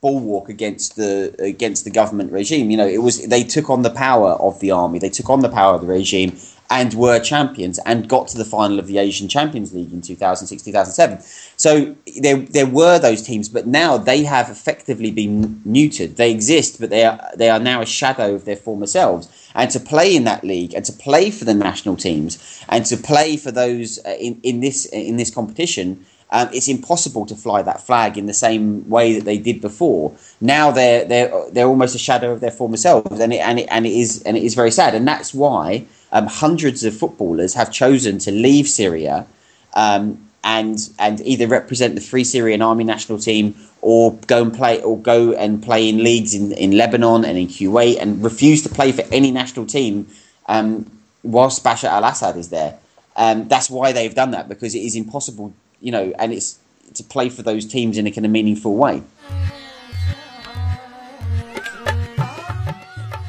bulwark 0.01 0.49
against 0.49 0.97
the 0.97 1.35
against 1.39 1.85
the 1.85 1.91
government 1.91 2.33
regime. 2.33 2.71
You 2.71 2.79
know, 2.79 2.87
it 2.87 3.03
was 3.03 3.27
they 3.27 3.45
took 3.45 3.69
on 3.71 3.83
the 3.83 3.91
power 3.91 4.31
of 4.33 4.59
the 4.61 4.71
army, 4.71 4.99
they 4.99 5.11
took 5.11 5.29
on 5.29 5.41
the 5.41 5.49
power 5.49 5.75
of 5.75 5.83
the 5.83 5.87
regime, 5.87 6.37
and 6.71 6.95
were 6.95 7.19
champions 7.19 7.79
and 7.87 8.09
got 8.09 8.29
to 8.29 8.39
the 8.39 8.45
final 8.45 8.79
of 8.79 8.87
the 8.87 8.99
Asian 8.99 9.29
Champions 9.29 9.73
League 9.75 9.93
in 9.93 10.03
2006 10.03 10.63
2007. 10.63 11.21
So 11.57 11.95
there 12.21 12.39
there 12.39 12.67
were 12.67 12.99
those 12.99 13.23
teams, 13.23 13.49
but 13.49 13.67
now 13.67 13.97
they 13.97 14.25
have 14.25 14.51
effectively 14.51 15.11
been 15.11 15.61
neutered. 15.67 16.17
They 16.17 16.31
exist, 16.31 16.81
but 16.81 16.91
they 16.91 17.05
are 17.05 17.21
they 17.37 17.51
are 17.51 17.61
now 17.61 17.81
a 17.83 17.87
shadow 17.87 18.35
of 18.35 18.45
their 18.45 18.57
former 18.57 18.87
selves. 18.87 19.29
And 19.55 19.71
to 19.71 19.81
play 19.81 20.15
in 20.15 20.25
that 20.25 20.45
league, 20.45 20.75
and 20.75 20.85
to 20.85 20.93
play 20.93 21.31
for 21.31 21.47
the 21.47 21.55
national 21.55 21.97
teams, 21.97 22.63
and 22.69 22.85
to 22.87 22.97
play 22.97 23.37
for 23.37 23.51
those 23.51 23.99
uh, 24.05 24.17
in 24.19 24.41
in 24.43 24.61
this 24.61 24.87
in 24.87 25.17
this 25.17 25.31
competition 25.31 26.05
um, 26.31 26.49
it's 26.53 26.69
impossible 26.69 27.25
to 27.27 27.37
fly 27.37 27.63
that 27.63 27.81
flag 27.81 28.19
in 28.19 28.27
the 28.27 28.35
same 28.35 28.89
way 28.89 29.15
that 29.15 29.25
they 29.25 29.39
did 29.39 29.61
before. 29.61 30.15
Now 30.41 30.71
they're 30.71 31.05
they're 31.05 31.51
they're 31.53 31.69
almost 31.69 31.95
a 31.95 31.99
shadow 31.99 32.33
of 32.33 32.41
their 32.41 32.51
former 32.51 32.77
selves, 32.77 33.21
and 33.21 33.33
it 33.33 33.39
and 33.39 33.61
it 33.61 33.69
and 33.71 33.87
it 33.87 33.93
is 33.93 34.23
and 34.25 34.37
it 34.37 34.43
is 34.43 34.55
very 34.55 34.73
sad. 34.73 34.95
And 34.95 35.07
that's 35.07 35.33
why 35.33 35.87
um, 36.13 36.27
hundreds 36.27 36.85
of 36.85 36.97
footballers 36.97 37.55
have 37.55 37.73
chosen 37.73 38.19
to 38.19 38.31
leave 38.31 38.69
Syria. 38.69 39.27
Um, 39.75 40.23
and, 40.43 40.79
and 41.01 41.21
either 41.23 41.49
represent 41.49 41.97
the 41.97 42.01
Free 42.01 42.23
Syrian 42.23 42.63
Army 42.63 42.85
national 42.85 43.19
team 43.19 43.57
or 43.81 44.15
go 44.29 44.43
and 44.43 44.55
play 44.55 44.81
or 44.81 44.97
go 44.97 45.33
and 45.33 45.61
play 45.61 45.89
in 45.89 46.05
leagues 46.05 46.35
in, 46.35 46.53
in 46.53 46.71
Lebanon 46.71 47.25
and 47.25 47.37
in 47.37 47.49
Kuwait 47.49 48.01
and 48.01 48.23
refuse 48.23 48.63
to 48.63 48.69
play 48.69 48.93
for 48.93 49.03
any 49.13 49.33
national 49.33 49.67
team 49.67 50.07
um, 50.47 50.89
whilst 51.25 51.65
Bashar 51.65 51.89
al-Assad 51.89 52.37
is 52.37 52.51
there. 52.51 52.79
Um, 53.17 53.49
that's 53.49 53.69
why 53.69 53.91
they've 53.91 54.15
done 54.15 54.31
that 54.31 54.49
because 54.49 54.77
it 54.77 54.83
is 54.83 54.95
impossible 54.95 55.53
you 55.81 55.93
know, 55.93 56.13
and 56.19 56.33
it's 56.33 56.59
to 56.95 57.05
play 57.05 57.29
for 57.29 57.43
those 57.43 57.67
teams 57.67 57.99
in 57.99 58.07
a 58.07 58.11
kind 58.11 58.25
of 58.25 58.33
meaningful 58.33 58.75
way. 58.75 59.03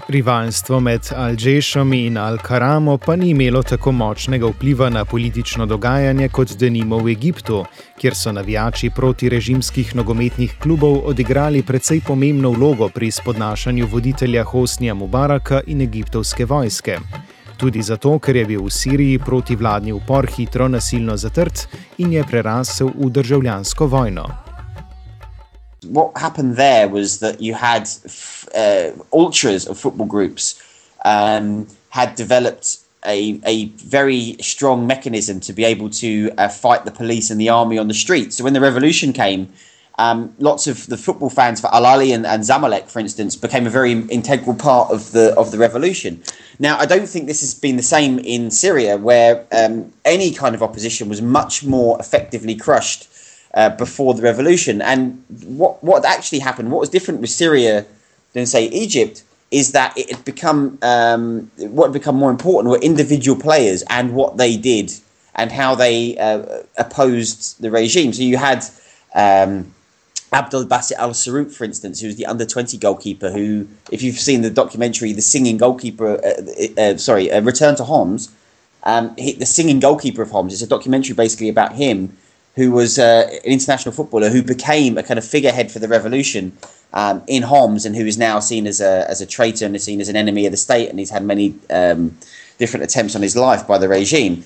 Rivalstvo 0.07 0.79
med 0.79 1.01
Alžešom 1.15 1.93
in 1.93 2.17
Al-Karamo 2.17 2.97
pa 2.97 3.15
ni 3.15 3.29
imelo 3.29 3.63
tako 3.63 3.91
močnega 3.91 4.47
vpliva 4.47 4.89
na 4.89 5.05
politično 5.05 5.65
dogajanje 5.65 6.29
kot 6.29 6.53
denimo 6.55 6.97
v 6.97 7.11
Egiptu, 7.11 7.65
kjer 7.99 8.15
so 8.15 8.31
navijači 8.31 8.89
proti 8.89 9.29
režimskih 9.29 9.95
nogometnih 9.95 10.55
klubov 10.63 11.01
odigrali 11.05 11.63
precej 11.63 12.01
pomembno 12.07 12.51
vlogo 12.51 12.89
pri 12.89 13.11
spodnašanju 13.11 13.87
voditelja 13.91 14.43
Hosnija 14.43 14.93
Mubaraka 14.93 15.61
in 15.67 15.81
egiptovske 15.81 16.45
vojske. 16.45 16.99
tudi 17.57 17.81
zato, 17.81 18.19
ker 18.19 18.35
je 18.35 18.45
bil 18.45 18.63
v 18.63 18.69
Siriji 18.69 19.19
protivladni 19.19 19.91
upor 19.91 20.27
hitro 20.27 20.67
nasilno 20.67 21.17
zatrt 21.17 21.67
in 21.97 22.13
je 22.13 22.23
prerasel 22.23 22.93
v 22.95 23.09
državljansko 23.09 23.87
vojno. 23.87 24.46
What 25.87 26.17
happened 26.17 26.55
there 26.55 26.87
was 26.87 27.19
that 27.19 27.41
you 27.41 27.53
had 27.53 27.89
uh, 28.55 28.91
ultras 29.13 29.67
of 29.67 29.77
football 29.79 30.07
groups 30.07 30.61
um, 31.05 31.67
had 31.89 32.15
developed 32.15 32.79
a, 33.05 33.39
a 33.45 33.65
very 33.65 34.35
strong 34.41 34.85
mechanism 34.85 35.39
to 35.41 35.53
be 35.53 35.63
able 35.63 35.89
to 35.89 36.31
uh, 36.37 36.47
fight 36.47 36.85
the 36.85 36.91
police 36.91 37.31
and 37.31 37.39
the 37.39 37.49
army 37.49 37.77
on 37.77 37.87
the 37.87 37.93
streets. 37.93 38.37
So 38.37 38.43
when 38.43 38.53
the 38.53 38.61
revolution 38.61 39.13
came, 39.13 39.53
um, 39.99 40.35
lots 40.37 40.67
of 40.67 40.85
the 40.87 40.97
football 40.97 41.29
fans 41.29 41.59
for 41.59 41.73
Al 41.73 41.83
Ahly 41.83 42.13
and, 42.13 42.25
and 42.25 42.43
Zamalek, 42.43 42.87
for 42.87 42.99
instance, 42.99 43.35
became 43.35 43.65
a 43.65 43.69
very 43.69 43.93
integral 43.93 44.55
part 44.55 44.91
of 44.91 45.11
the 45.11 45.33
of 45.35 45.51
the 45.51 45.57
revolution. 45.57 46.21
Now, 46.59 46.77
I 46.77 46.85
don't 46.85 47.09
think 47.09 47.25
this 47.25 47.41
has 47.41 47.55
been 47.55 47.77
the 47.77 47.83
same 47.83 48.19
in 48.19 48.51
Syria, 48.51 48.97
where 48.97 49.45
um, 49.51 49.91
any 50.05 50.31
kind 50.33 50.53
of 50.53 50.61
opposition 50.61 51.09
was 51.09 51.21
much 51.21 51.63
more 51.63 51.99
effectively 51.99 52.55
crushed 52.55 53.09
uh, 53.57 53.69
before 53.69 54.13
the 54.13 54.21
revolution. 54.21 54.81
And 54.81 55.23
what 55.45 55.83
what 55.83 56.05
actually 56.05 56.39
happened, 56.39 56.71
what 56.71 56.79
was 56.79 56.89
different 56.89 57.19
with 57.21 57.31
Syria 57.31 57.85
than 58.33 58.45
say 58.45 58.67
Egypt, 58.67 59.23
is 59.49 59.71
that 59.71 59.97
it 59.97 60.11
had 60.11 60.23
become 60.23 60.77
um, 60.83 61.51
what 61.57 61.87
had 61.87 61.93
become 61.93 62.15
more 62.15 62.29
important 62.29 62.71
were 62.71 62.79
individual 62.79 63.37
players 63.37 63.83
and 63.89 64.13
what 64.13 64.37
they 64.37 64.55
did 64.57 64.93
and 65.33 65.51
how 65.51 65.73
they 65.73 66.15
uh, 66.17 66.61
opposed 66.77 67.59
the 67.61 67.71
regime. 67.71 68.13
So 68.13 68.21
you 68.21 68.37
had. 68.37 68.63
Um, 69.13 69.73
Abdul 70.33 70.65
Basit 70.65 70.97
Al 70.97 71.11
Sarout, 71.11 71.53
for 71.53 71.63
instance, 71.63 72.01
who 72.01 72.07
was 72.07 72.17
the 72.17 72.25
under 72.25 72.45
20 72.45 72.77
goalkeeper, 72.79 73.31
who, 73.31 73.65
if 73.93 74.03
you've 74.03 74.19
seen 74.19 74.41
the 74.41 74.49
documentary, 74.49 75.13
The 75.13 75.21
Singing 75.21 75.57
Goalkeeper, 75.57 76.19
uh, 76.21 76.81
uh, 76.81 76.97
sorry, 76.97 77.31
uh, 77.31 77.39
Return 77.41 77.77
to 77.77 77.85
Homs, 77.85 78.29
um, 78.83 79.15
he, 79.15 79.31
The 79.31 79.45
Singing 79.45 79.79
Goalkeeper 79.79 80.21
of 80.21 80.31
Homs, 80.31 80.51
it's 80.51 80.61
a 80.61 80.67
documentary 80.67 81.15
basically 81.15 81.47
about 81.47 81.75
him, 81.75 82.17
who 82.57 82.71
was 82.71 82.97
uh, 82.97 83.29
an 83.31 83.39
international 83.43 83.93
footballer 83.93 84.29
who 84.29 84.41
became 84.41 84.97
a 84.97 85.03
kind 85.03 85.17
of 85.17 85.25
figurehead 85.25 85.71
for 85.71 85.77
the 85.77 85.87
revolution 85.87 86.57
um, 86.91 87.23
in 87.27 87.43
Homs 87.43 87.85
and 87.85 87.95
who 87.95 88.05
is 88.05 88.17
now 88.17 88.39
seen 88.39 88.65
as 88.65 88.81
a, 88.81 89.05
as 89.07 89.21
a 89.21 89.27
traitor 89.27 89.65
and 89.65 89.75
is 89.75 89.83
seen 89.83 90.01
as 90.01 90.09
an 90.09 90.15
enemy 90.15 90.47
of 90.47 90.51
the 90.51 90.57
state, 90.57 90.89
and 90.89 90.97
he's 90.97 91.11
had 91.11 91.23
many 91.23 91.55
um, 91.69 92.17
different 92.57 92.83
attempts 92.83 93.15
on 93.15 93.21
his 93.21 93.35
life 93.35 93.67
by 93.67 93.77
the 93.77 93.87
regime. 93.87 94.43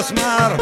космар 0.00 0.56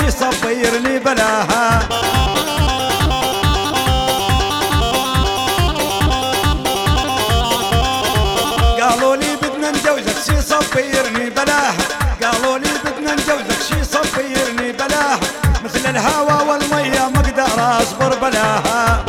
شي 0.00 0.10
صبير 0.10 0.76
لي 0.84 0.98
بلاها. 0.98 1.88
قالوا 8.80 9.16
لي 9.16 9.36
بدنا 9.42 9.70
نجوزك 9.70 10.18
شي 10.26 10.42
صبيرني 10.42 11.30
بلاها. 11.30 11.74
قالوا 12.22 12.58
لي 12.58 12.70
بدنا 12.84 13.12
نجوزك 13.12 13.62
شي 13.68 13.84
صبيرني 13.84 14.72
بلاها. 14.72 15.20
مثل 15.64 15.90
الهوا 15.90 16.42
والمية 16.42 17.08
ما 17.08 17.20
أقدر 17.20 17.82
أصبر 17.82 18.18
بلاها. 18.18 19.04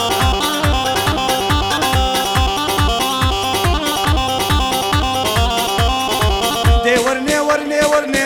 دي 6.84 6.98
ورني 7.00 7.40
ورني 7.40 7.80
ورني 7.86 8.22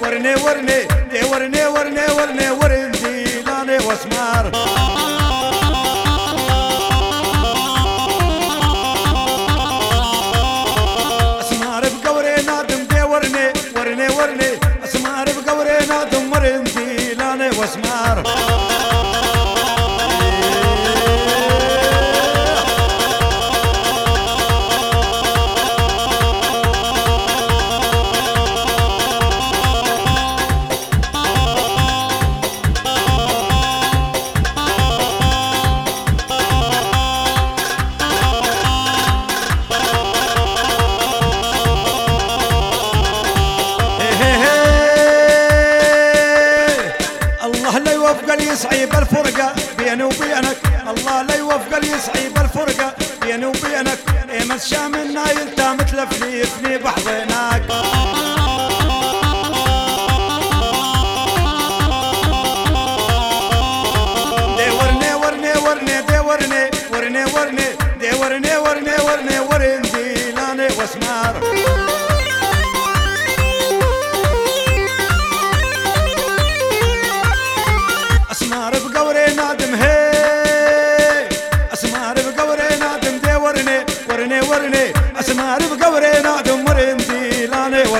ورني 0.00 0.34
ورني. 0.34 0.93
الشام 54.54 54.94
النايل 54.94 55.54
تام 55.56 55.76
فني 56.46 56.78
بحضناك. 56.78 57.63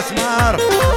asmar 0.05 0.94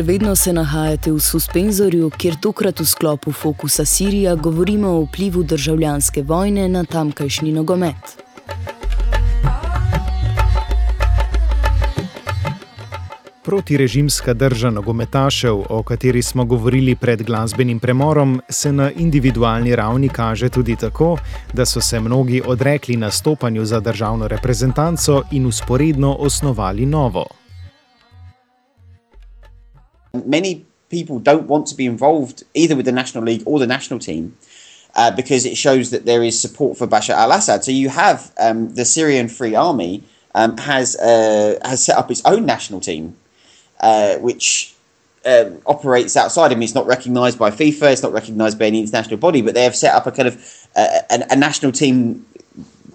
Še 0.00 0.06
vedno 0.08 0.32
se 0.32 0.52
nahajate 0.56 1.10
v 1.12 1.20
suspenzorju, 1.20 2.06
kjer 2.16 2.38
tokrat 2.40 2.78
v 2.80 2.86
sklopu 2.88 3.34
fokusa 3.36 3.84
Sirija 3.84 4.32
govorimo 4.34 4.88
o 4.96 5.00
vplivu 5.04 5.42
državljanske 5.44 6.22
vojne 6.24 6.68
na 6.72 6.86
tamkajšnji 6.88 7.52
nogomet. 7.52 8.14
Protirežimska 13.44 14.32
drža 14.34 14.70
nogometašev, 14.70 15.60
o 15.68 15.82
kateri 15.82 16.22
smo 16.22 16.44
govorili 16.44 16.94
pred 16.96 17.22
glasbenim 17.22 17.80
premorom, 17.80 18.40
se 18.48 18.72
na 18.72 18.88
individualni 18.90 19.76
ravni 19.76 20.08
kaže 20.08 20.48
tudi 20.48 20.76
tako, 20.80 21.18
da 21.52 21.66
so 21.66 21.80
se 21.80 22.00
mnogi 22.00 22.40
odrekli 22.46 22.96
nastopanju 22.96 23.64
za 23.64 23.80
državno 23.80 24.28
reprezentanco 24.28 25.22
in 25.30 25.46
usporedno 25.46 26.14
osnovali 26.14 26.86
novo. 26.86 27.39
Many 30.12 30.66
people 30.88 31.18
don't 31.18 31.46
want 31.46 31.66
to 31.68 31.74
be 31.74 31.86
involved 31.86 32.42
either 32.54 32.76
with 32.76 32.86
the 32.86 32.92
National 32.92 33.24
League 33.24 33.42
or 33.46 33.58
the 33.58 33.66
national 33.66 33.98
team. 33.98 34.36
Uh, 34.96 35.08
because 35.08 35.46
it 35.46 35.56
shows 35.56 35.90
that 35.90 36.04
there 36.04 36.24
is 36.24 36.36
support 36.36 36.76
for 36.76 36.84
Bashar 36.84 37.14
al-Assad. 37.14 37.62
So 37.62 37.70
you 37.70 37.88
have 37.90 38.32
um, 38.40 38.74
the 38.74 38.84
Syrian 38.84 39.28
Free 39.28 39.54
Army 39.54 40.02
um, 40.34 40.56
has 40.56 40.96
uh, 40.96 41.60
has 41.64 41.84
set 41.84 41.96
up 41.96 42.10
its 42.10 42.20
own 42.24 42.44
national 42.44 42.80
team 42.80 43.16
uh, 43.80 44.16
which 44.16 44.74
um, 45.26 45.60
operates 45.66 46.16
outside. 46.16 46.52
I 46.52 46.54
mean, 46.54 46.64
it's 46.64 46.74
not 46.74 46.86
recognised 46.86 47.38
by 47.38 47.50
FIFA, 47.50 47.92
it's 47.92 48.02
not 48.02 48.12
recognised 48.12 48.58
by 48.58 48.66
any 48.66 48.80
international 48.80 49.16
body, 49.16 49.42
but 49.42 49.54
they 49.54 49.64
have 49.64 49.76
set 49.76 49.94
up 49.94 50.06
a 50.06 50.12
kind 50.12 50.28
of 50.28 50.68
uh, 50.76 51.00
a, 51.10 51.26
a, 51.30 51.36
national 51.36 51.72
team, 51.72 52.26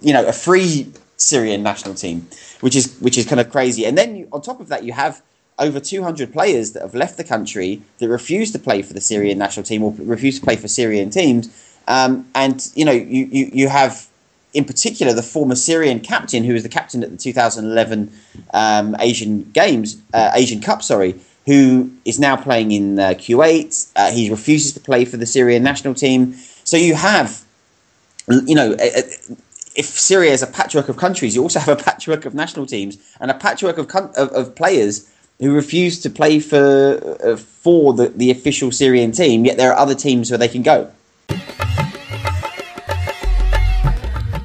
you 0.02 0.14
know, 0.14 0.26
a 0.26 0.34
free 0.34 0.92
Syrian 1.18 1.64
national 1.64 1.96
team, 1.96 2.28
which 2.62 2.76
is 2.76 2.98
which 3.00 3.18
is 3.18 3.26
kind 3.26 3.42
of 3.42 3.50
crazy. 3.50 3.86
And 3.86 3.98
then 3.98 4.16
you, 4.16 4.28
on 4.32 4.42
top 4.42 4.60
of 4.60 4.70
that, 4.70 4.84
you 4.84 4.94
have 4.94 5.22
over 5.58 5.80
200 5.80 6.34
players 6.34 6.74
that 6.74 6.82
have 6.82 6.96
left 6.96 7.18
the 7.18 7.24
country 7.24 7.82
that 8.00 8.10
refuse 8.10 8.52
to 8.52 8.60
play 8.60 8.82
for 8.82 8.94
the 8.94 9.02
Syrian 9.02 9.38
national 9.38 9.64
team 9.64 9.84
or 9.84 9.94
refuse 10.00 10.40
to 10.40 10.46
play 10.46 10.56
for 10.56 10.68
Syrian 10.68 11.10
teams. 11.10 11.50
Um, 11.88 12.28
and 12.36 12.70
you 12.76 12.84
know, 12.84 12.92
you, 12.92 13.26
you, 13.32 13.50
you 13.54 13.70
have 13.70 14.08
in 14.56 14.64
particular, 14.64 15.14
the 15.14 15.22
former 15.22 15.54
Syrian 15.54 16.00
captain, 16.00 16.46
who 16.46 16.54
was 16.54 16.64
the 16.64 16.70
captain 16.70 17.04
at 17.04 17.12
the 17.12 17.18
2011 17.18 18.10
um, 18.54 18.96
Asian 19.00 19.44
Games, 19.52 20.02
uh, 20.14 20.32
Asian 20.34 20.62
Cup, 20.62 20.82
sorry, 20.82 21.16
who 21.46 21.92
is 22.06 22.20
now 22.20 22.38
playing 22.38 22.72
in 22.72 22.98
uh, 22.98 23.10
Kuwait. 23.10 23.92
Uh, 23.98 24.12
he 24.12 24.30
refuses 24.30 24.72
to 24.72 24.80
play 24.80 25.04
for 25.04 25.18
the 25.18 25.26
Syrian 25.26 25.62
national 25.62 25.94
team. 25.94 26.34
So 26.64 26.78
you 26.78 26.96
have, 26.96 27.44
you 28.30 28.56
know, 28.56 28.78
if 28.80 29.86
Syria 29.86 30.32
is 30.32 30.42
a 30.42 30.48
patchwork 30.48 30.88
of 30.88 30.96
countries, 30.96 31.36
you 31.36 31.42
also 31.42 31.60
have 31.60 31.78
a 31.78 31.84
patchwork 31.84 32.24
of 32.24 32.34
national 32.34 32.66
teams 32.66 32.98
and 33.20 33.30
a 33.30 33.36
patchwork 33.36 33.78
of, 33.78 33.94
of, 33.94 34.30
of 34.30 34.56
players 34.56 35.12
who 35.40 35.54
refuse 35.54 36.02
to 36.02 36.10
play 36.10 36.40
for 36.40 37.00
uh, 37.24 37.38
for 37.38 37.94
the, 37.94 38.10
the 38.16 38.32
official 38.32 38.72
Syrian 38.72 39.12
team. 39.12 39.46
Yet 39.46 39.58
there 39.58 39.72
are 39.72 39.78
other 39.78 39.96
teams 39.96 40.32
where 40.32 40.38
they 40.38 40.48
can 40.48 40.64
go. 40.64 40.92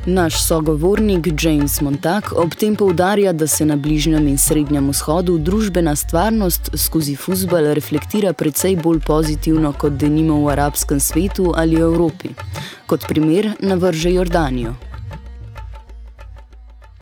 Naš 0.06 0.42
sogovornik 0.42 1.28
James 1.42 1.80
Montag 1.80 2.32
ob 2.32 2.54
tem 2.54 2.76
poudarja, 2.76 3.32
da 3.32 3.46
se 3.46 3.64
na 3.64 3.76
Bližnjem 3.76 4.26
in 4.28 4.38
Srednjem 4.38 4.88
vzhodu 4.90 5.38
družbena 5.38 5.92
stvarnost 5.96 6.70
skozi 6.74 7.14
futbol 7.16 7.68
reflektira 7.74 8.32
precej 8.32 8.76
bolj 8.76 9.00
pozitivno 9.06 9.72
kot 9.72 9.92
denimo 10.00 10.40
v 10.40 10.50
arabskem 10.56 11.00
svetu 11.00 11.52
ali 11.56 11.76
Evropi. 11.76 12.32
Kot 12.86 13.06
primer 13.08 13.52
navrže 13.60 14.10
Jordanijo. 14.10 14.74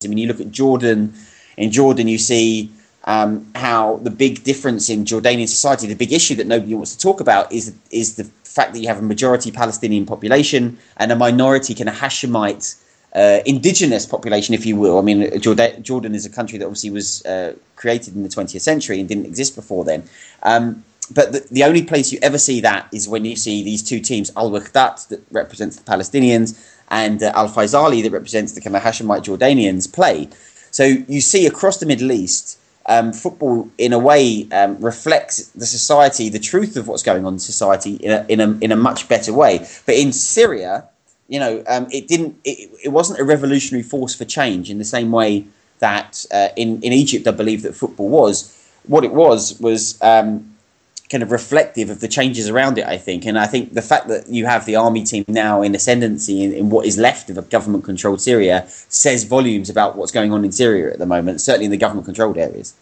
I 0.05 0.09
mean, 0.09 0.18
you 0.18 0.27
look 0.27 0.40
at 0.40 0.53
Jordan. 0.53 1.14
In 1.57 1.70
Jordan, 1.70 2.09
you 2.09 2.18
see 2.18 2.70
um, 3.09 3.51
how 3.55 3.97
the 3.97 4.11
big 4.11 4.44
difference 4.44 4.90
in 4.90 5.07
Jordanian 5.07 5.49
society, 5.49 5.87
the 5.87 5.94
big 5.94 6.12
issue 6.12 6.35
that 6.37 6.47
nobody 6.47 6.75
wants 6.75 6.94
to 6.94 6.99
talk 6.99 7.21
about, 7.21 7.51
is 7.51 7.75
is 7.90 8.16
the 8.16 8.25
fact 8.25 8.75
that 8.75 8.81
you 8.81 8.88
have 8.88 8.99
a 8.99 9.09
majority 9.14 9.51
Palestinian 9.51 10.05
population 10.05 10.79
and 10.99 11.11
a 11.11 11.16
minority 11.16 11.75
kind 11.75 11.88
of 11.88 11.94
Hashemite 11.94 12.77
uh, 13.16 13.40
indigenous 13.47 14.05
population, 14.05 14.55
if 14.55 14.66
you 14.66 14.77
will. 14.77 14.99
I 14.99 15.01
mean, 15.01 15.40
Jordan, 15.40 15.83
Jordan, 15.83 16.14
is 16.14 16.27
a 16.27 16.31
country 16.31 16.59
that 16.59 16.66
obviously 16.66 16.90
was 16.90 17.25
uh, 17.25 17.55
created 17.77 18.14
in 18.14 18.23
the 18.23 18.29
20th 18.29 18.61
century 18.61 19.01
and 19.01 19.09
didn't 19.09 19.25
exist 19.25 19.57
before 19.57 19.85
then. 19.85 20.05
Um, 20.42 20.85
but 21.11 21.33
the, 21.33 21.47
the, 21.51 21.64
only 21.64 21.83
place 21.83 22.12
you 22.12 22.18
ever 22.21 22.37
see 22.37 22.61
that 22.61 22.87
is 22.92 23.09
when 23.09 23.25
you 23.25 23.35
see 23.35 23.64
these 23.64 23.83
two 23.83 24.01
teams, 24.01 24.31
Al 24.37 24.51
Wahdat, 24.51 25.09
that 25.09 25.23
represents 25.31 25.77
the 25.77 25.90
Palestinians, 25.90 26.62
and 26.90 27.23
uh, 27.23 27.33
Al 27.35 27.49
Faisali, 27.49 28.03
that 28.03 28.12
represents 28.12 28.53
the 28.53 28.61
kind 28.61 28.77
of 28.77 28.83
Hashemite 28.83 29.25
Jordanians, 29.25 29.90
play. 29.90 30.29
So 30.71 30.85
you 30.85 31.23
see 31.23 31.47
across 31.47 31.79
the 31.79 31.87
Middle 31.87 32.12
East, 32.12 32.59
um, 32.88 33.12
football 33.12 33.70
in 33.77 33.92
a 33.92 33.98
way 33.98 34.48
um, 34.51 34.81
reflects 34.81 35.48
the 35.48 35.66
society, 35.66 36.29
the 36.31 36.38
truth 36.38 36.77
of 36.77 36.88
what's 36.88 37.03
going 37.03 37.24
on 37.27 37.35
in 37.35 37.38
society 37.38 37.96
in 37.96 38.11
a, 38.11 38.27
in 38.29 38.40
a, 38.40 38.59
in 38.61 38.72
a 38.72 38.77
much 38.77 39.09
better 39.09 39.33
way. 39.33 39.59
But 39.87 39.94
in 39.94 40.12
Syria, 40.12 40.88
you 41.29 41.38
know, 41.38 41.62
um, 41.68 41.87
it 41.92 42.09
didn't. 42.09 42.40
It, 42.44 42.70
it 42.85 42.88
wasn't 42.88 43.20
a 43.20 43.24
revolutionary 43.24 43.83
force 43.83 44.14
for 44.14 44.24
change 44.24 44.70
in 44.70 44.79
the 44.79 44.85
same 44.85 45.12
way 45.12 45.46
that 45.79 46.24
uh, 46.33 46.48
in 46.57 46.81
in 46.83 46.92
Egypt, 46.92 47.27
I 47.27 47.33
believe 47.33 47.62
that 47.62 47.77
football 47.77 48.09
was. 48.09 48.55
What 48.87 49.05
it 49.05 49.12
was 49.12 49.61
was 49.61 50.01
um, 50.01 50.47
kind 51.09 51.23
of 51.23 51.31
reflective 51.31 51.90
of 51.90 52.01
the 52.01 52.09
changes 52.09 52.49
around 52.49 52.79
it. 52.79 52.87
I 52.87 52.99
think, 52.99 53.27
and 53.27 53.38
I 53.38 53.47
think 53.47 53.75
the 53.75 53.83
fact 53.83 54.09
that 54.09 54.29
you 54.29 54.47
have 54.47 54.66
the 54.66 54.77
army 54.77 55.05
team 55.05 55.25
now 55.29 55.62
in 55.62 55.75
ascendancy 55.75 56.42
in, 56.44 56.53
in 56.53 56.71
what 56.71 56.87
is 56.87 56.99
left 56.99 57.31
of 57.31 57.38
a 57.38 57.42
government-controlled 57.42 58.21
Syria 58.21 58.64
says 58.88 59.25
volumes 59.25 59.71
about 59.71 59.97
what's 59.97 60.12
going 60.12 60.33
on 60.33 60.44
in 60.44 60.53
Syria 60.53 60.92
at 60.92 60.99
the 60.99 61.07
moment. 61.07 61.40
Certainly 61.40 61.66
in 61.66 61.71
the 61.71 61.79
government-controlled 61.79 62.38
areas. 62.38 62.75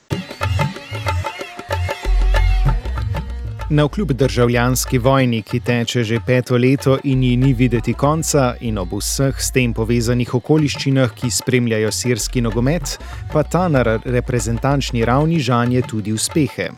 Na 3.71 3.85
vkljub 3.85 4.13
državljanski 4.13 4.99
vojni, 4.99 5.43
ki 5.43 5.61
teče 5.61 6.05
že 6.05 6.21
peto 6.27 6.57
leto 6.57 6.99
in 7.05 7.23
ji 7.23 7.37
ni 7.37 7.53
videti 7.53 7.95
konca, 7.95 8.55
in 8.61 8.79
ob 8.79 8.93
vseh 8.95 9.35
s 9.39 9.51
tem 9.51 9.75
povezanih 9.75 10.35
okoliščinah, 10.35 11.11
ki 11.15 11.31
spremljajo 11.31 11.91
sirski 11.91 12.41
nogomet, 12.41 12.99
pa 13.33 13.43
ta 13.43 13.67
na 13.69 13.83
reprezentančni 14.05 15.05
ravni 15.05 15.41
žanje 15.41 15.83
tudi 15.83 16.13
uspehe. 16.13 16.71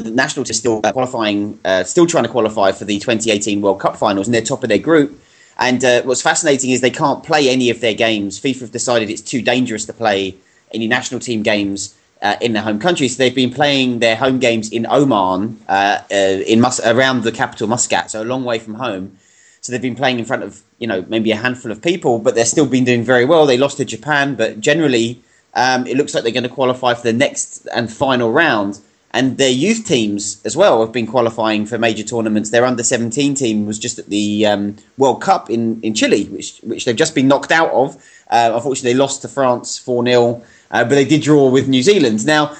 The 0.00 0.10
national 0.10 0.44
team 0.44 0.54
still 0.54 0.80
uh, 0.84 0.92
qualifying, 0.92 1.58
uh, 1.64 1.84
still 1.84 2.06
trying 2.06 2.24
to 2.24 2.30
qualify 2.30 2.72
for 2.72 2.84
the 2.84 2.98
2018 2.98 3.60
World 3.60 3.80
Cup 3.80 3.96
finals, 3.96 4.26
and 4.26 4.34
they're 4.34 4.42
top 4.42 4.62
of 4.62 4.68
their 4.68 4.78
group. 4.78 5.20
And 5.58 5.84
uh, 5.84 6.02
what's 6.02 6.22
fascinating 6.22 6.70
is 6.70 6.80
they 6.80 6.90
can't 6.90 7.24
play 7.24 7.48
any 7.48 7.68
of 7.70 7.80
their 7.80 7.94
games. 7.94 8.40
FIFA 8.40 8.60
have 8.60 8.72
decided 8.72 9.10
it's 9.10 9.22
too 9.22 9.42
dangerous 9.42 9.84
to 9.86 9.92
play 9.92 10.36
any 10.72 10.86
national 10.86 11.20
team 11.20 11.42
games 11.42 11.96
uh, 12.22 12.36
in 12.40 12.52
their 12.52 12.62
home 12.62 12.78
country. 12.78 13.08
So 13.08 13.18
they've 13.18 13.34
been 13.34 13.52
playing 13.52 13.98
their 13.98 14.16
home 14.16 14.38
games 14.38 14.70
in 14.70 14.86
Oman, 14.86 15.60
uh, 15.68 16.02
uh, 16.10 16.14
in 16.14 16.60
Mus- 16.60 16.84
around 16.84 17.22
the 17.22 17.32
capital 17.32 17.66
Muscat, 17.66 18.10
so 18.10 18.22
a 18.22 18.24
long 18.24 18.44
way 18.44 18.58
from 18.58 18.74
home. 18.74 19.18
So 19.60 19.72
they've 19.72 19.82
been 19.82 19.96
playing 19.96 20.18
in 20.18 20.24
front 20.24 20.44
of 20.44 20.62
you 20.78 20.86
know 20.86 21.04
maybe 21.08 21.32
a 21.32 21.36
handful 21.36 21.72
of 21.72 21.82
people, 21.82 22.18
but 22.18 22.34
they're 22.34 22.44
still 22.44 22.66
been 22.66 22.84
doing 22.84 23.02
very 23.02 23.24
well. 23.24 23.46
They 23.46 23.58
lost 23.58 23.78
to 23.78 23.84
Japan, 23.84 24.34
but 24.36 24.60
generally 24.60 25.22
um, 25.54 25.86
it 25.86 25.96
looks 25.96 26.14
like 26.14 26.22
they're 26.22 26.32
going 26.32 26.44
to 26.44 26.48
qualify 26.48 26.94
for 26.94 27.02
the 27.02 27.12
next 27.12 27.66
and 27.74 27.92
final 27.92 28.32
round. 28.32 28.80
And 29.12 29.38
their 29.38 29.50
youth 29.50 29.86
teams 29.86 30.40
as 30.44 30.56
well 30.56 30.80
have 30.80 30.92
been 30.92 31.06
qualifying 31.06 31.64
for 31.64 31.78
major 31.78 32.02
tournaments. 32.02 32.50
Their 32.50 32.66
under 32.66 32.82
17 32.82 33.34
team 33.34 33.66
was 33.66 33.78
just 33.78 33.98
at 33.98 34.06
the 34.06 34.46
um, 34.46 34.76
World 34.98 35.22
Cup 35.22 35.48
in, 35.48 35.80
in 35.80 35.94
Chile, 35.94 36.24
which, 36.24 36.60
which 36.62 36.84
they've 36.84 36.94
just 36.94 37.14
been 37.14 37.26
knocked 37.26 37.50
out 37.50 37.70
of. 37.70 37.96
Uh, 38.30 38.52
unfortunately, 38.54 38.92
they 38.92 38.98
lost 38.98 39.22
to 39.22 39.28
France 39.28 39.78
4 39.78 40.04
0 40.04 40.42
uh, 40.70 40.84
but 40.84 40.90
they 40.90 41.04
did 41.04 41.22
draw 41.22 41.48
with 41.48 41.68
New 41.68 41.82
Zealand. 41.82 42.26
Now, 42.26 42.52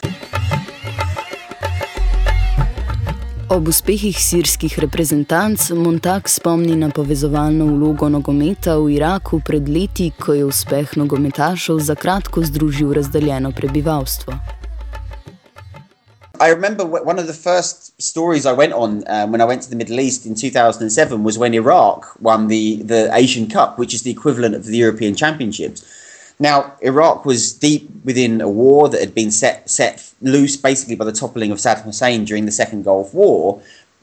Ob 3.51 3.69
uspehih 3.69 4.13
sirskih 4.13 4.77
reprezentanc 4.77 5.71
Montag 5.73 6.29
spomni 6.29 6.77
na 6.77 6.91
povezovalno 6.93 7.65
vlogo 7.65 8.09
nogometa 8.09 8.77
v 8.77 9.01
Iraku 9.01 9.41
pred 9.41 9.69
leti, 9.69 10.13
ko 10.13 10.37
je 10.37 10.45
uspeh 10.45 11.01
nogometašev 11.01 11.81
za 11.81 11.97
kratko 11.97 12.45
združil 12.45 12.93
razdeljeno 12.93 13.53
prebivalstvo. 13.57 14.58
I 16.41 16.51
remember 16.51 16.85
one 16.85 17.19
of 17.19 17.27
the 17.27 17.33
first 17.33 18.01
stories 18.01 18.47
I 18.47 18.53
went 18.53 18.73
on 18.73 19.03
um, 19.09 19.33
when 19.33 19.41
I 19.41 19.45
went 19.45 19.63
to 19.63 19.71
the 19.71 19.77
Middle 19.77 19.99
East 19.99 20.25
in 20.27 20.35
2007 20.35 21.25
was 21.25 21.39
when 21.39 21.55
Iraq 21.55 22.21
won 22.21 22.49
the, 22.49 22.83
the 22.83 23.11
Asian 23.13 23.49
Cup, 23.49 23.79
which 23.79 23.93
is 23.93 24.03
the 24.03 24.11
equivalent 24.11 24.55
of 24.55 24.65
the 24.65 24.77
European 24.77 25.15
Championships. 25.17 25.85
Now, 26.39 26.77
Iraq 26.81 27.25
was 27.25 27.53
deep 27.53 27.91
within 28.05 28.41
a 28.41 28.49
war 28.49 28.89
that 28.89 29.01
had 29.01 29.15
been 29.15 29.33
set 29.33 29.69
set 29.69 30.13
loose 30.21 30.57
basically 30.57 30.95
by 30.95 31.05
the 31.05 31.13
toppling 31.13 31.51
of 31.51 31.59
Saddam 31.59 31.85
Hussein 31.85 32.25
during 32.25 32.47
the 32.47 32.53
Second 32.53 32.85
Gulf 32.85 33.13
War. 33.13 33.61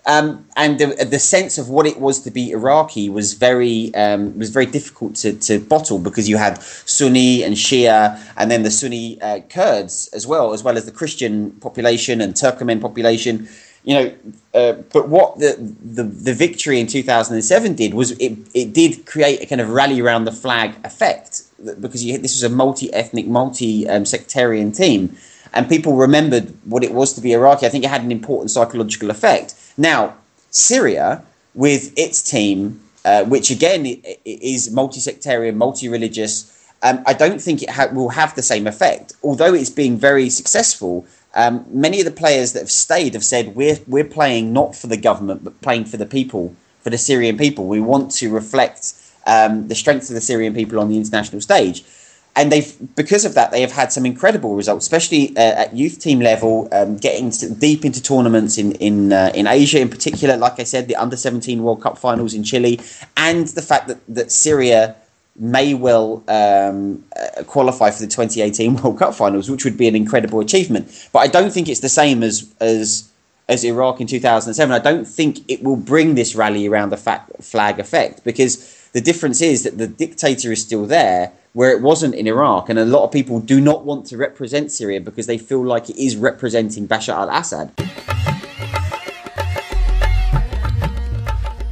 Um, 0.08 0.46
and 0.56 0.80
the, 0.80 0.88
the 1.10 1.18
sense 1.18 1.58
of 1.58 1.70
what 1.70 1.88
it 1.88 2.00
was 2.00 2.20
to 2.22 2.32
be 2.32 2.52
Iraqi 2.52 3.10
was 3.10 3.34
very 3.34 3.94
um, 3.96 4.38
was 4.38 4.52
very 4.52 4.68
difficult 4.68 5.16
to, 5.16 5.34
to 5.34 5.60
bottle 5.60 5.98
because 5.98 6.30
you 6.30 6.38
had 6.38 6.62
Sunni 6.62 7.44
and 7.44 7.56
Shia, 7.56 8.22
and 8.38 8.52
then 8.52 8.62
the 8.62 8.70
Sunni 8.70 9.20
uh, 9.22 9.40
Kurds 9.50 10.08
as 10.10 10.28
well, 10.28 10.54
as 10.54 10.62
well 10.64 10.78
as 10.78 10.86
the 10.86 10.92
Christian 10.92 11.52
population 11.54 12.22
and 12.22 12.36
Turkmen 12.36 12.80
population. 12.80 13.50
You 13.84 13.94
know, 13.96 14.16
uh, 14.54 14.74
but 14.94 15.10
what 15.10 15.40
the, 15.40 15.56
the 15.84 16.04
the 16.04 16.34
victory 16.34 16.80
in 16.80 16.86
2007 16.86 17.74
did 17.74 17.96
was 17.96 18.12
it 18.12 18.38
it 18.54 18.74
did 18.74 19.08
create 19.08 19.42
a 19.42 19.48
kind 19.48 19.62
of 19.62 19.70
rally 19.70 20.02
around 20.02 20.26
the 20.26 20.32
flag 20.32 20.76
effect 20.84 21.44
because 21.82 22.06
you, 22.06 22.18
this 22.20 22.36
was 22.36 22.44
a 22.44 22.50
multi-ethnic, 22.50 23.26
multi-sectarian 23.26 24.72
team, 24.72 25.18
and 25.52 25.68
people 25.68 25.96
remembered 25.96 26.54
what 26.66 26.84
it 26.84 26.94
was 26.94 27.14
to 27.14 27.22
be 27.22 27.34
Iraqi. 27.34 27.66
I 27.66 27.70
think 27.70 27.84
it 27.84 27.90
had 27.90 28.04
an 28.04 28.12
important 28.12 28.52
psychological 28.52 29.10
effect. 29.10 29.56
Now, 29.78 30.16
Syria, 30.52 31.24
with 31.54 31.94
its 31.98 32.22
team, 32.22 32.82
uh, 33.04 33.24
which 33.26 33.52
again 33.52 34.02
is 34.26 34.72
multi 34.72 35.00
sectarian, 35.00 35.58
multi 35.58 35.90
religious, 35.90 36.52
um, 36.82 37.04
I 37.06 37.14
don't 37.14 37.42
think 37.42 37.64
it 37.64 37.70
ha- 37.70 37.90
will 37.92 38.10
have 38.10 38.36
the 38.36 38.42
same 38.42 38.68
effect. 38.68 39.14
Although 39.24 39.54
it's 39.54 39.70
being 39.70 39.98
very 39.98 40.30
successful, 40.30 41.06
um, 41.34 41.66
many 41.70 42.00
of 42.00 42.06
the 42.06 42.12
players 42.12 42.54
that 42.54 42.60
have 42.60 42.72
stayed 42.72 43.14
have 43.14 43.24
said 43.24 43.56
we're 43.56 43.80
we're 43.88 44.06
playing 44.06 44.54
not 44.54 44.76
for 44.76 44.88
the 44.88 44.98
government 44.98 45.44
but 45.44 45.60
playing 45.62 45.86
for 45.86 45.98
the 45.98 46.06
people, 46.06 46.56
for 46.82 46.90
the 46.90 46.98
Syrian 46.98 47.38
people. 47.38 47.68
We 47.68 47.82
want 47.82 48.12
to 48.12 48.30
reflect 48.32 48.94
um, 49.28 49.68
the 49.68 49.76
strength 49.76 50.10
of 50.10 50.16
the 50.16 50.22
Syrian 50.22 50.54
people 50.54 50.80
on 50.80 50.90
the 50.90 50.98
international 50.98 51.42
stage. 51.42 51.84
And 52.38 52.52
they've 52.52 52.96
because 52.96 53.24
of 53.24 53.34
that 53.36 53.52
they 53.52 53.62
have 53.62 53.72
had 53.72 53.94
some 53.94 54.06
incredible 54.06 54.56
results, 54.56 54.86
especially 54.86 55.36
uh, 55.38 55.64
at 55.64 55.76
youth 55.76 56.00
team 56.00 56.20
level, 56.20 56.68
um, 56.74 56.98
getting 56.98 57.30
deep 57.60 57.86
into 57.86 58.02
tournaments 58.02 58.58
in 58.58 58.74
in 58.74 59.14
uh, 59.14 59.32
in 59.34 59.48
Asia 59.48 59.80
in 59.80 59.90
particular. 59.90 60.36
Like 60.36 60.60
I 60.60 60.64
said, 60.64 60.88
the 60.88 60.98
under 60.98 61.16
seventeen 61.16 61.64
World 61.64 61.82
Cup 61.82 61.98
finals 61.98 62.34
in 62.34 62.44
Chile, 62.44 62.80
and 63.16 63.48
the 63.48 63.62
fact 63.62 63.88
that 63.88 64.00
that 64.10 64.32
Syria 64.32 64.98
may 65.38 65.74
well 65.74 66.24
um, 66.28 67.04
uh, 67.16 67.44
qualify 67.44 67.92
for 67.92 68.00
the 68.00 68.08
2018 68.08 68.76
World 68.82 69.00
Cup 69.00 69.14
finals, 69.14 69.50
which 69.50 69.66
would 69.66 69.78
be 69.78 69.88
an 69.88 69.96
incredible 69.96 70.40
achievement. 70.40 71.10
But 71.12 71.20
I 71.20 71.28
don't 71.28 71.52
think 71.52 71.68
it's 71.68 71.82
the 71.82 71.90
same 71.90 72.24
as 72.24 72.54
as 72.60 73.10
as 73.48 73.64
Iraq 73.64 74.02
in 74.02 74.08
2007. 74.08 74.74
I 74.74 74.80
don't 74.80 75.06
think 75.06 75.40
it 75.48 75.64
will 75.64 75.76
bring 75.76 76.16
this 76.16 76.36
rally 76.36 76.68
around 76.68 76.90
the 76.90 76.98
flag 76.98 77.80
effect 77.80 78.24
because 78.24 78.75
the 78.96 79.02
difference 79.02 79.42
is 79.42 79.64
that 79.64 79.78
the 79.78 79.88
dictator 79.88 80.54
is 80.54 80.62
still 80.62 80.86
there 80.88 81.34
where 81.52 81.72
it 81.76 81.82
wasn't 81.82 82.16
in 82.16 82.28
Iraq, 82.28 82.70
and 82.70 82.80
a 82.80 82.86
lot 82.86 83.04
of 83.04 83.12
people 83.12 83.42
do 83.42 83.60
not 83.60 83.84
want 83.84 84.06
to 84.06 84.16
represent 84.16 84.72
Syria 84.72 85.02
because 85.02 85.28
they 85.28 85.38
feel 85.38 85.64
like 85.64 85.90
it 85.90 85.98
is 85.98 86.16
representing 86.16 86.88
Bashar 86.88 87.18
al-Assad. 87.28 87.72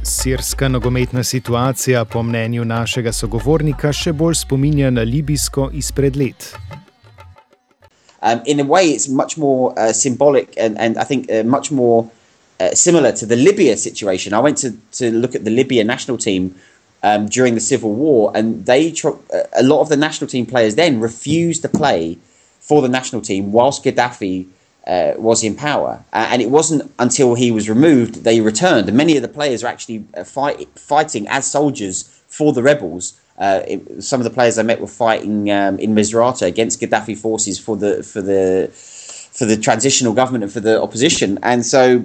Sirska 0.02 0.68
nogometna 0.68 1.24
situacija, 1.24 2.04
po 2.04 2.22
mnenju 2.22 2.64
našega 2.64 3.12
sogovornika, 3.12 3.92
še 3.92 4.12
bolj 4.12 4.42
spominja 4.44 4.90
na 4.92 5.00
libijsko 5.00 5.70
izpred 5.72 6.16
let. 6.16 6.52
Um, 8.20 8.42
in 8.44 8.60
a 8.60 8.64
way, 8.64 8.90
it's 8.90 9.08
much 9.08 9.38
more 9.38 9.72
uh, 9.78 9.92
symbolic 9.92 10.52
and, 10.58 10.76
and 10.78 10.98
I 10.98 11.04
think 11.04 11.30
uh, 11.30 11.42
much 11.44 11.70
more 11.70 12.04
uh, 12.60 12.72
similar 12.74 13.12
to 13.12 13.26
the 13.26 13.36
Libya 13.36 13.76
situation. 13.76 14.34
I 14.34 14.40
went 14.40 14.58
to, 14.58 14.72
to 15.00 15.10
look 15.10 15.34
at 15.34 15.44
the 15.44 15.50
Libya 15.50 15.84
national 15.84 16.18
team 16.18 16.54
um, 17.04 17.26
during 17.26 17.54
the 17.54 17.60
civil 17.60 17.92
war, 17.92 18.32
and 18.34 18.64
they 18.64 18.90
tr- 18.90 19.20
a 19.52 19.62
lot 19.62 19.82
of 19.82 19.90
the 19.90 19.96
national 19.96 20.26
team 20.26 20.46
players 20.46 20.74
then 20.74 20.98
refused 21.00 21.60
to 21.62 21.68
play 21.68 22.18
for 22.60 22.80
the 22.80 22.88
national 22.88 23.20
team 23.20 23.52
whilst 23.52 23.84
Gaddafi 23.84 24.46
uh, 24.86 25.12
was 25.18 25.44
in 25.44 25.54
power. 25.54 26.02
Uh, 26.14 26.28
and 26.30 26.40
it 26.40 26.50
wasn't 26.50 26.90
until 26.98 27.34
he 27.34 27.50
was 27.50 27.68
removed 27.68 28.24
they 28.24 28.40
returned. 28.40 28.88
And 28.88 28.96
many 28.96 29.16
of 29.16 29.22
the 29.22 29.28
players 29.28 29.62
are 29.62 29.66
actually 29.66 30.06
uh, 30.16 30.24
fight, 30.24 30.66
fighting 30.78 31.28
as 31.28 31.46
soldiers 31.46 32.04
for 32.26 32.54
the 32.54 32.62
rebels. 32.62 33.20
Uh, 33.36 33.60
it, 33.68 34.02
some 34.02 34.18
of 34.18 34.24
the 34.24 34.30
players 34.30 34.58
I 34.58 34.62
met 34.62 34.80
were 34.80 34.86
fighting 34.86 35.50
um, 35.50 35.78
in 35.78 35.94
Misrata 35.94 36.46
against 36.46 36.80
Gaddafi 36.80 37.18
forces 37.18 37.58
for 37.58 37.76
the 37.76 38.02
for 38.02 38.22
the 38.22 38.70
for 38.72 39.44
the 39.44 39.58
transitional 39.58 40.14
government 40.14 40.44
and 40.44 40.52
for 40.52 40.60
the 40.60 40.80
opposition. 40.80 41.38
And 41.42 41.66
so 41.66 42.04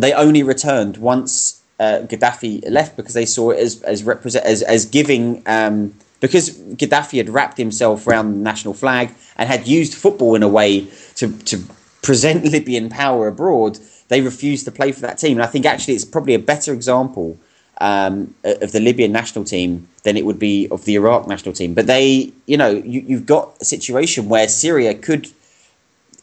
they 0.00 0.14
only 0.14 0.42
returned 0.42 0.96
once 0.96 1.55
uh, 1.78 2.00
Gaddafi 2.02 2.70
left 2.70 2.96
because 2.96 3.14
they 3.14 3.26
saw 3.26 3.50
it 3.50 3.58
as 3.58 3.82
as 3.82 4.02
represent 4.04 4.44
as 4.44 4.62
as 4.62 4.86
giving. 4.86 5.42
Um, 5.46 5.94
because 6.20 6.58
Gaddafi 6.58 7.18
had 7.18 7.28
wrapped 7.28 7.58
himself 7.58 8.06
around 8.06 8.32
the 8.32 8.38
national 8.38 8.74
flag 8.74 9.12
and 9.36 9.48
had 9.48 9.68
used 9.68 9.94
football 9.94 10.34
in 10.34 10.42
a 10.42 10.48
way 10.48 10.88
to, 11.16 11.30
to 11.44 11.62
present 12.02 12.44
Libyan 12.52 12.88
power 12.88 13.28
abroad, 13.28 13.78
they 14.08 14.22
refused 14.22 14.64
to 14.64 14.70
play 14.70 14.92
for 14.92 15.02
that 15.02 15.18
team. 15.18 15.36
And 15.36 15.42
I 15.42 15.46
think 15.46 15.66
actually 15.66 15.94
it's 15.94 16.06
probably 16.06 16.34
a 16.34 16.38
better 16.38 16.72
example 16.72 17.38
um, 17.80 18.34
of 18.44 18.72
the 18.72 18.80
Libyan 18.80 19.12
national 19.12 19.44
team 19.44 19.88
than 20.04 20.16
it 20.16 20.24
would 20.24 20.38
be 20.38 20.68
of 20.70 20.84
the 20.84 20.94
Iraq 20.94 21.28
national 21.28 21.52
team. 21.52 21.74
But 21.74 21.86
they, 21.86 22.32
you 22.46 22.56
know, 22.56 22.70
you, 22.70 23.02
you've 23.06 23.26
got 23.26 23.54
a 23.60 23.64
situation 23.64 24.28
where 24.28 24.48
Syria 24.48 24.94
could 24.94 25.28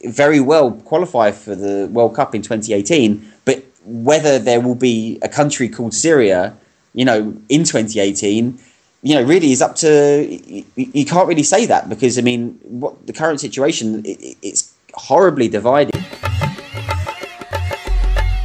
very 0.03 0.39
well 0.39 0.71
qualify 0.71 1.31
for 1.31 1.55
the 1.55 1.87
World 1.91 2.15
Cup 2.15 2.33
in 2.33 2.41
2018, 2.41 3.31
but 3.45 3.63
whether 3.85 4.39
there 4.39 4.61
will 4.61 4.75
be 4.75 5.19
a 5.21 5.29
country 5.29 5.69
called 5.69 5.93
Syria, 5.93 6.55
you 6.93 7.05
know, 7.05 7.35
in 7.49 7.63
2018 7.63 8.59
you 9.03 9.15
know, 9.15 9.21
really 9.21 9.51
is 9.51 9.61
up 9.61 9.75
to 9.75 10.25
you, 10.47 10.63
you, 10.75 11.05
can't 11.05 11.27
really 11.27 11.43
say 11.43 11.65
that 11.65 11.89
because 11.89 12.17
I 12.17 12.21
mean, 12.21 12.57
what 12.63 13.05
the 13.05 13.11
current 13.11 13.41
situation 13.41 14.01
it, 14.05 14.37
it's 14.41 14.73
horribly 14.93 15.49
divided. 15.49 15.93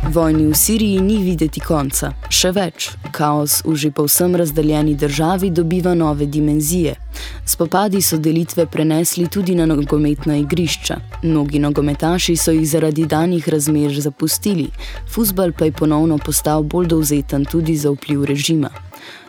Vojni 0.08 0.46
v 0.46 0.54
Siriji 0.56 1.00
ni 1.00 1.18
videti 1.20 1.60
konca. 1.60 2.14
Še 2.32 2.48
več, 2.56 2.86
kaos 3.12 3.58
v 3.66 3.74
že 3.76 3.90
povsem 3.92 4.32
razdeljeni 4.40 4.94
državi 4.96 5.50
dobiva 5.52 5.92
nove 5.92 6.24
dimenzije. 6.24 6.94
Spopadi 7.44 8.00
so 8.00 8.16
delitve 8.16 8.64
prenesli 8.72 9.26
tudi 9.28 9.52
na 9.54 9.66
nogometna 9.68 10.38
igrišča. 10.40 10.96
Mnogi 11.28 11.60
nogometaši 11.60 12.36
so 12.40 12.56
jih 12.56 12.64
zaradi 12.64 13.04
danih 13.04 13.48
razmer 13.52 13.92
zapustili, 14.00 14.70
futbal 15.12 15.52
pa 15.52 15.68
je 15.68 15.76
ponovno 15.76 16.16
postal 16.18 16.64
bolj 16.64 16.88
dovzeten 16.88 17.44
tudi 17.44 17.76
za 17.76 17.92
vpliv 17.92 18.24
režima. 18.24 18.72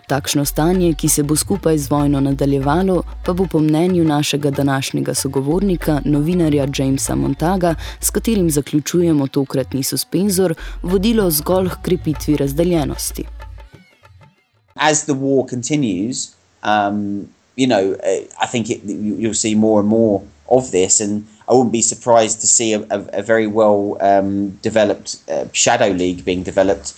Takšno 0.09 0.41
stanje, 0.45 0.93
ki 0.97 1.05
se 1.09 1.23
bo 1.23 1.35
skupaj 1.37 1.77
z 1.77 1.91
vojno 1.91 2.19
nadaljevalo, 2.19 3.03
pa 3.25 3.33
bo 3.33 3.45
po 3.45 3.59
mnenju 3.59 4.03
našega 4.03 4.49
današnjega 4.49 5.13
sogovornika, 5.13 6.01
novinarja 6.05 6.65
Jamesa 6.77 7.15
Montaga, 7.15 7.75
s 8.01 8.09
katerim 8.09 8.49
zaključujemo 8.49 9.27
tokratni 9.27 9.83
suspenzor, 9.83 10.55
vodilo 10.81 11.29
zgolj 11.31 11.69
k 11.69 11.81
krepitvi 11.81 12.37
razdeljenosti. 12.37 13.23
As 14.75 15.03
the 15.03 15.13
war 15.13 15.45
continues, 15.49 16.33
um, 16.63 17.27
you 17.55 17.67
know, 17.67 17.93
I 18.41 18.47
think 18.51 18.69
it, 18.69 18.81
you'll 18.85 19.33
see 19.37 19.55
more 19.55 19.79
and 19.79 19.89
more 19.89 20.21
of 20.47 20.71
this, 20.71 21.01
and 21.01 21.23
I 21.47 21.53
wouldn't 21.53 21.71
be 21.71 21.81
surprised 21.81 22.41
to 22.41 22.47
see 22.47 22.73
a, 22.73 22.79
a, 22.89 22.99
a 23.13 23.21
very 23.21 23.47
well 23.47 23.97
um, 24.01 24.57
developed 24.63 25.17
uh, 25.29 25.45
shadow 25.53 25.89
league 25.93 26.25
being 26.25 26.43
developed. 26.43 26.93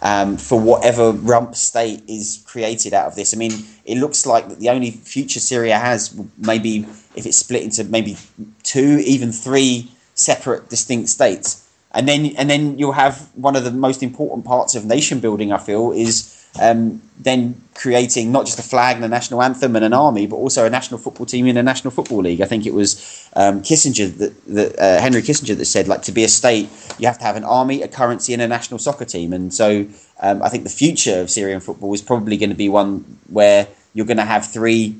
Um, 0.00 0.36
for 0.36 0.60
whatever 0.60 1.12
rump 1.12 1.54
state 1.54 2.02
is 2.08 2.42
created 2.46 2.92
out 2.92 3.06
of 3.06 3.14
this. 3.14 3.34
I 3.34 3.36
mean, 3.36 3.52
it 3.84 3.98
looks 3.98 4.26
like 4.26 4.58
the 4.58 4.68
only 4.68 4.90
future 4.90 5.40
Syria 5.40 5.78
has 5.78 6.18
maybe 6.36 6.86
if 7.14 7.26
it's 7.26 7.38
split 7.38 7.62
into 7.62 7.84
maybe 7.84 8.16
two, 8.62 9.02
even 9.04 9.32
three 9.32 9.90
separate 10.14 10.68
distinct 10.68 11.08
states. 11.08 11.62
And 11.92 12.06
then, 12.06 12.34
and 12.36 12.50
then 12.50 12.78
you'll 12.78 12.92
have 12.92 13.30
one 13.34 13.56
of 13.56 13.64
the 13.64 13.70
most 13.70 14.02
important 14.02 14.44
parts 14.44 14.74
of 14.74 14.84
nation 14.84 15.20
building. 15.20 15.50
I 15.50 15.58
feel 15.58 15.92
is 15.92 16.36
um, 16.60 17.00
then 17.18 17.62
creating 17.74 18.32
not 18.32 18.46
just 18.46 18.58
a 18.58 18.62
flag 18.62 18.96
and 18.96 19.04
a 19.04 19.08
national 19.08 19.42
anthem 19.42 19.76
and 19.76 19.84
an 19.84 19.92
army, 19.92 20.26
but 20.26 20.36
also 20.36 20.66
a 20.66 20.70
national 20.70 20.98
football 20.98 21.26
team 21.26 21.46
in 21.46 21.56
a 21.56 21.62
national 21.62 21.90
football 21.90 22.18
league. 22.18 22.40
I 22.40 22.46
think 22.46 22.66
it 22.66 22.74
was 22.74 23.28
um, 23.34 23.62
Kissinger 23.62 24.16
that, 24.18 24.44
that 24.46 24.78
uh, 24.78 25.00
Henry 25.00 25.22
Kissinger 25.22 25.56
that 25.56 25.64
said 25.64 25.88
like 25.88 26.02
to 26.02 26.12
be 26.12 26.24
a 26.24 26.28
state, 26.28 26.68
you 26.98 27.06
have 27.06 27.18
to 27.18 27.24
have 27.24 27.36
an 27.36 27.44
army, 27.44 27.82
a 27.82 27.88
currency, 27.88 28.32
and 28.32 28.42
a 28.42 28.48
national 28.48 28.78
soccer 28.78 29.04
team. 29.04 29.32
And 29.32 29.52
so 29.52 29.86
um, 30.22 30.42
I 30.42 30.48
think 30.48 30.64
the 30.64 30.70
future 30.70 31.20
of 31.20 31.30
Syrian 31.30 31.60
football 31.60 31.92
is 31.94 32.02
probably 32.02 32.36
going 32.36 32.50
to 32.50 32.56
be 32.56 32.68
one 32.68 33.04
where 33.28 33.68
you're 33.94 34.06
going 34.06 34.16
to 34.16 34.24
have 34.24 34.46
three 34.46 34.96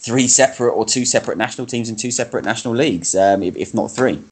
three 0.00 0.28
separate 0.28 0.70
or 0.70 0.84
two 0.84 1.04
separate 1.04 1.36
national 1.36 1.66
teams 1.66 1.88
and 1.88 1.98
two 1.98 2.10
separate 2.10 2.44
national 2.44 2.74
leagues, 2.74 3.14
um, 3.14 3.42
if, 3.42 3.56
if 3.56 3.74
not 3.74 3.90
three. 3.90 4.22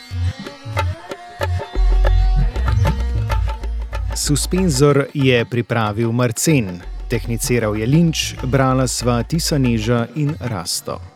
Suspenzor 4.14 5.10
je 5.12 5.44
pripravil 5.44 6.12
Marcin, 6.12 6.80
tehniciral 7.10 7.76
je 7.76 7.86
Linč, 7.86 8.34
brala 8.46 8.86
sva 8.88 9.20
Tisaneža 9.26 10.08
in 10.14 10.32
Rasto. 10.40 11.15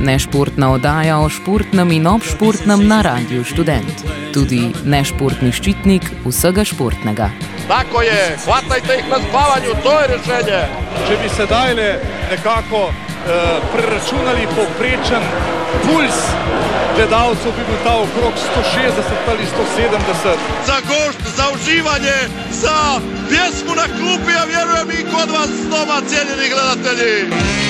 nešportna 0.00 0.70
oddaja 0.72 1.18
o 1.18 1.28
športnem 1.28 1.92
in 1.92 2.06
obšportnem 2.06 2.86
na 2.88 3.02
Radiu 3.02 3.44
Student, 3.44 4.04
tudi 4.34 4.72
nešportni 4.84 5.52
ščitnik 5.52 6.06
vsega 6.24 6.64
športnega. 6.64 7.30
Tako 7.68 8.02
je, 8.02 8.36
hvatajte 8.44 8.96
jih 8.96 9.08
na 9.10 9.18
spavanju, 9.28 9.74
to 9.82 9.94
je 10.00 10.06
rešenje. 10.14 10.62
Če 11.08 11.18
bi 11.22 11.28
sedaj 11.36 11.74
le 11.74 11.88
nekako 12.30 12.88
eh, 12.88 13.60
preračunali 13.74 14.48
povprečen 14.56 15.24
puls 15.84 16.22
gledalcev, 16.96 17.52
bi 17.56 17.62
bil 17.68 17.78
ta 17.84 17.94
okrog 18.04 18.34
160 18.34 19.30
ali 19.30 19.44
170. 19.54 20.36
Za 20.66 20.78
gošt, 20.90 21.20
za 21.36 21.46
uživanje, 21.54 22.18
za 22.50 23.00
pjesmu 23.28 23.74
na 23.82 23.86
klupi, 23.96 24.32
a 24.40 24.44
vjerujem 24.44 24.88
i 24.90 25.04
kod 25.12 25.30
vas 25.30 25.50
doma, 25.70 25.98
cijenjeni 26.08 26.48
gledatelji. 26.54 27.67